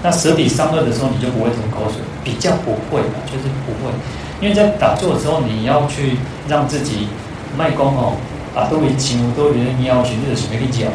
[0.00, 3.90] 那舌底上颚的时候，你就不会吞口水，比较不会嘛，就是不会。
[4.40, 6.14] 因为在打坐的时候，你要去
[6.46, 7.08] 让自己
[7.58, 8.14] 脉功哦。
[8.54, 10.86] 啊，都会轻，都觉得你要学那个什么力讲，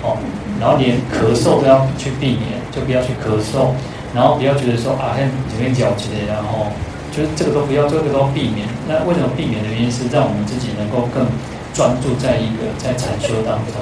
[0.00, 0.16] 哦，
[0.60, 3.72] 然后连咳嗽都要去避免，就不要去咳嗽，
[4.14, 6.66] 然后不要觉得说啊，很什么脚之类的，然后
[7.12, 8.66] 就是这个都不要，这个都避免。
[8.88, 11.26] 那为什么避免的原因是让我们自己能够更
[11.72, 13.78] 专注在一个在禅修当中，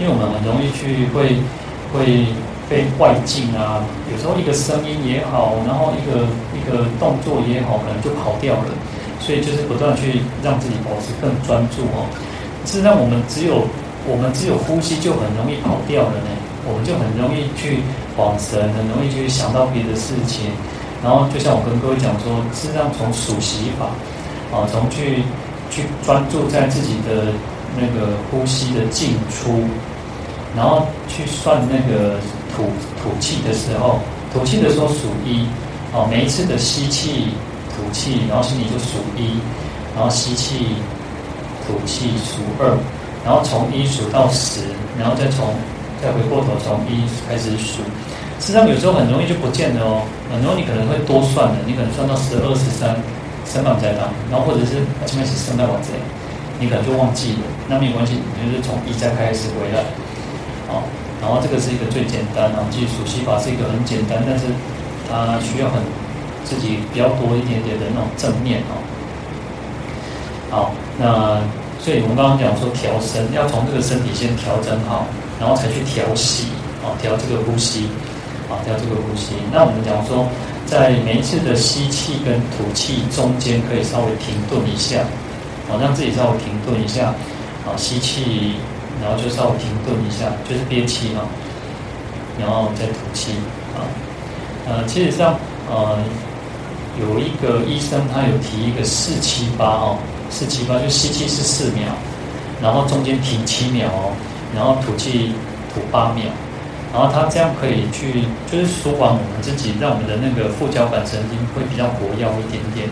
[0.00, 1.36] 因为我们很容易去会
[1.92, 2.24] 会
[2.68, 6.24] 被外境啊，有时候一个声音也好，然后一个
[6.56, 8.72] 一个动作也好，可能就跑掉了，
[9.20, 12.08] 所以就是不断去让自己保持更专注哦。
[12.64, 13.68] 是让我们只有
[14.08, 16.30] 我们只有呼吸就很容易跑掉了呢，
[16.66, 17.78] 我们就很容易去
[18.16, 20.50] 恍神，很容易就会想到别的事情。
[21.04, 23.86] 然后就像我跟各位讲说，是让从数息法
[24.50, 25.22] 啊，从去
[25.70, 27.32] 去专注在自己的
[27.76, 29.62] 那个呼吸的进出，
[30.56, 32.16] 然后去算那个
[32.56, 32.64] 吐
[33.02, 34.00] 吐气的时候，
[34.32, 35.46] 吐气的时候数一
[35.94, 37.28] 啊，每一次的吸气
[37.76, 39.38] 吐气，然后心里就数一，
[39.94, 40.76] 然后吸气。
[41.66, 42.78] 吐气数二，
[43.24, 44.60] 然后从一数到十，
[44.96, 45.52] 然后再从
[46.02, 47.82] 再回过头从一开始数。
[48.38, 52.94] 实际上有时候很容易就不见了哦，很容易你可能会多算了，你可能算到十二、十三，
[53.44, 55.96] 三万在当，然后或者是前面是三万往这，
[56.60, 57.44] 你可能就忘记了。
[57.66, 59.80] 那没有关系，你就是从一再开始回来。
[60.68, 60.84] 哦，
[61.22, 64.44] 然后这个是一个最简单，然后记数息法是一个很简单，但是
[65.08, 65.80] 它需要很
[66.44, 68.76] 自己比较多一点点的那种正念哦。
[70.52, 71.40] 好，那
[71.80, 75.06] 所以我们刚刚讲说调身，要从这个身体先调整好，
[75.40, 76.44] 然后才去调息，
[76.82, 77.88] 啊，调这个呼吸，
[78.48, 79.34] 啊，调这个呼吸。
[79.52, 80.26] 那我们讲说，
[80.66, 85.00] 在每一次的吸气跟吐气中间，可以稍微停顿一下，
[85.68, 87.14] 啊，让自己稍微停顿一下，
[87.64, 88.54] 啊，吸气，
[89.02, 91.22] 然后就稍微停顿一下，就是憋气嘛，
[92.38, 93.32] 然后再吐气，
[93.76, 93.84] 啊，
[94.66, 95.38] 呃，其实上，
[95.70, 95.98] 呃。
[96.98, 99.98] 有一个医生，他有提一个四七八哦，
[100.30, 101.92] 四七八就吸气是四秒，
[102.62, 104.16] 然后中间停七秒哦，
[104.54, 105.32] 然后吐气
[105.72, 106.24] 吐八秒，
[106.92, 112.88] 然后他这样可以去就是舒缓我们自己，让我们的那个副交感神经会比较活跃一点点。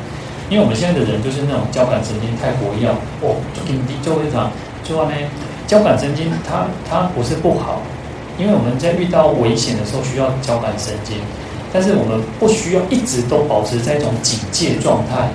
[0.51, 2.87] 因为我们现在的人就是那种交感神经太活跃
[3.23, 4.51] 哦，就给你就会讲，
[4.85, 5.17] 就话呢，
[5.67, 7.81] 交感神经它它不是不好，
[8.39, 11.17] 因为我们在遇到危险的时候需要交感神经。
[11.73, 15.29] 但是我们不需要一直都保持在一种警戒状态。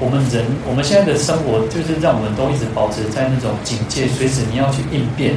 [0.00, 5.36] 我们人，我们现在的生活就是让我们都一直保持在那种警戒，随时你要去应变。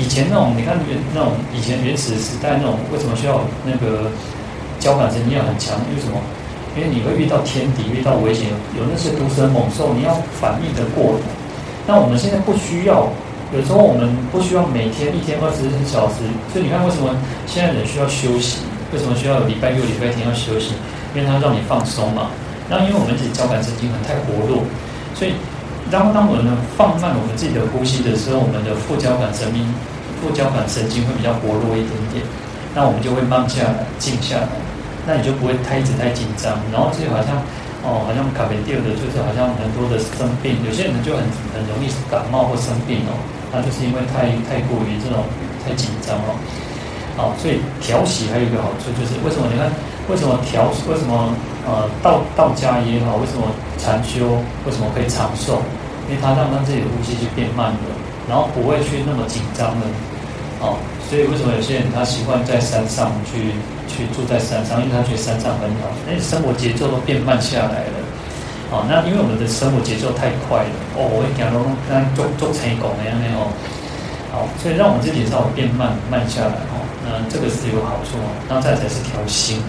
[0.00, 4.08] 以前那种，你看原那种以前原始时代那种，为什么需要那个
[4.80, 5.76] 交感神经要很强？
[5.94, 6.16] 为什么？
[6.74, 8.48] 因为你会遇到天敌，遇到危险，
[8.78, 11.18] 有那些毒蛇猛兽，你要反应得过。
[11.86, 13.10] 那我们现在不需要，
[13.52, 16.22] 有时候我们不需要每天一天二十四小时。
[16.52, 17.10] 所以你看，为什么
[17.46, 18.62] 现在人需要休息？
[18.94, 20.72] 为什么需要礼拜六、礼拜天要休息？
[21.14, 22.30] 因为它让你放松嘛。
[22.70, 24.62] 然后因为我们自己交感神经很太活络，
[25.18, 25.34] 所以
[25.90, 26.46] 当当我们
[26.78, 29.66] 放慢我们自己的呼吸的时候，我们的副交感神经、
[30.22, 32.22] 副交感神经会比较活络一点点。
[32.72, 34.48] 那我们就会慢下来、静下来。
[35.02, 36.54] 那你就不会太一直太紧张。
[36.70, 37.42] 然后就好像
[37.82, 43.18] 哦，好像卡梅蒂尔的，就是好像很多的生病，有些人就很很容易感冒或生病哦。
[43.50, 45.26] 那就是因为太太过于这种
[45.66, 46.38] 太紧张哦。
[47.18, 49.50] 好，所以调息还有一个好处，就是为什么？
[49.50, 49.66] 你看，
[50.06, 50.70] 为什么调？
[50.86, 51.34] 为什么
[51.66, 53.16] 呃道道家也好？
[53.18, 53.50] 为什么
[53.82, 54.38] 禅修？
[54.62, 55.58] 为什么可以长寿？
[56.10, 57.86] 因为他让他自己的呼吸就变慢了，
[58.26, 59.86] 然后不会去那么紧张了。
[60.58, 60.74] 哦，
[61.08, 63.54] 所以为什么有些人他习惯在山上去
[63.86, 64.82] 去住在山上？
[64.82, 67.96] 因为他觉得山上很好，那生活节奏都变慢下来了。
[68.74, 70.74] 哦，那因为我们的生活节奏太快了。
[70.98, 73.46] 哦，我讲到那做做成功那样的哦。
[74.34, 76.82] 好，所以让我们自己稍微变慢慢下来哦。
[77.06, 78.28] 那，这个是有好处哦。
[78.50, 79.62] 那再才是调心，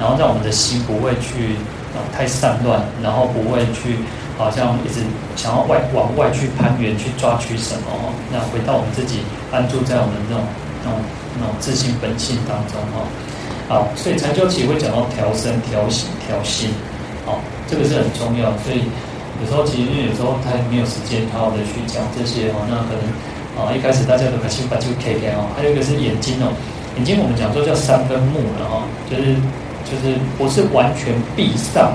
[0.00, 1.54] 然后让我们的心不会去
[1.94, 3.96] 啊太散乱，然后不会去
[4.36, 5.00] 好像一直
[5.36, 8.12] 想要外往外去攀援去抓取什么哦。
[8.32, 9.20] 那回到我们自己
[9.52, 10.42] 安住在我们这种
[10.84, 11.00] 那种
[11.38, 13.06] 那种自信本性当中哦。
[13.68, 16.70] 好，所以禅修其实会讲到调身、调息、调心，
[17.26, 18.52] 哦，这个是很重要。
[18.60, 18.84] 所以
[19.40, 23.04] 有时候其实因为有时候他没有时间好好的去讲这些哦，那可能。
[23.54, 26.50] 啊，一开始大家都把心把就 K K 哦，还有一个是眼睛哦，
[26.96, 29.38] 眼睛我们讲说叫三分目了哈，就是
[29.86, 31.94] 就是不是完全闭上，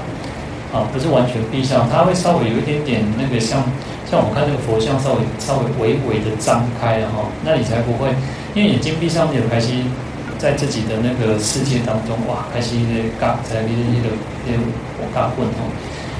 [0.73, 3.63] 啊，不是完全闭上，它会稍微有一点点那个像
[4.09, 8.09] 像我们看那个佛像稍微稍微微微的张开了哈，那你才不会，
[8.53, 9.89] 因为眼睛闭上你有开心，
[10.37, 14.13] 在自己的那个世界当中哇，开心的嘎在那那个
[14.45, 14.53] 那
[15.01, 15.69] 我嘎混哦。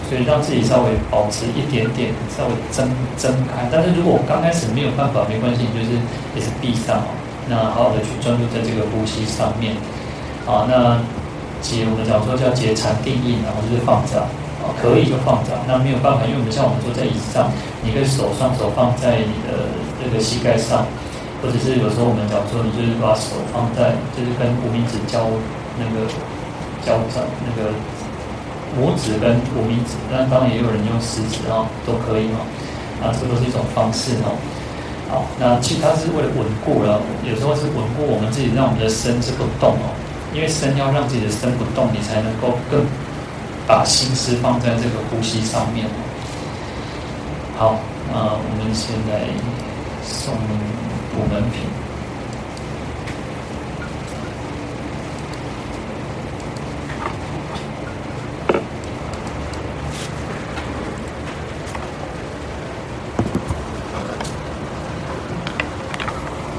[0.10, 3.70] 所以让自己稍微保持一点点，稍微睁睁开。
[3.72, 5.94] 但是如果我刚开始没有办法，没关系，就是
[6.34, 7.14] 也是闭上哦。
[7.46, 9.78] 那好好的去专注在这个呼吸上面。
[10.50, 10.98] 啊，那
[11.62, 14.24] 结我们讲说叫结禅定印，然后就是放掌。
[14.60, 15.56] 啊，可以就放掌。
[15.68, 17.48] 那没有办法，因为我们像我们坐在椅子上，
[17.80, 20.84] 你可以手双手放在你的这个膝盖上，
[21.40, 25.24] 或者是有时候我们讲说，你就是把手放在，就是跟无名指交
[25.80, 26.08] 那个
[26.84, 27.72] 交掌那个。
[28.78, 32.38] 拇指跟无名指，但当然也有人用食指哦，都可以哦。
[33.02, 34.38] 啊，这都是一种方式哦。
[35.10, 39.90] 好，那其实它是为了稳固了，有时候是稳固我们自己，让我们的身是不动哦。
[40.34, 42.86] 因为身要让自己的身不动，你才能够更
[43.68, 45.88] 把心思放在这个呼吸上面。
[47.58, 47.80] 好，
[48.12, 49.28] 那我们现在
[50.04, 50.34] 送
[51.14, 51.79] 补门品。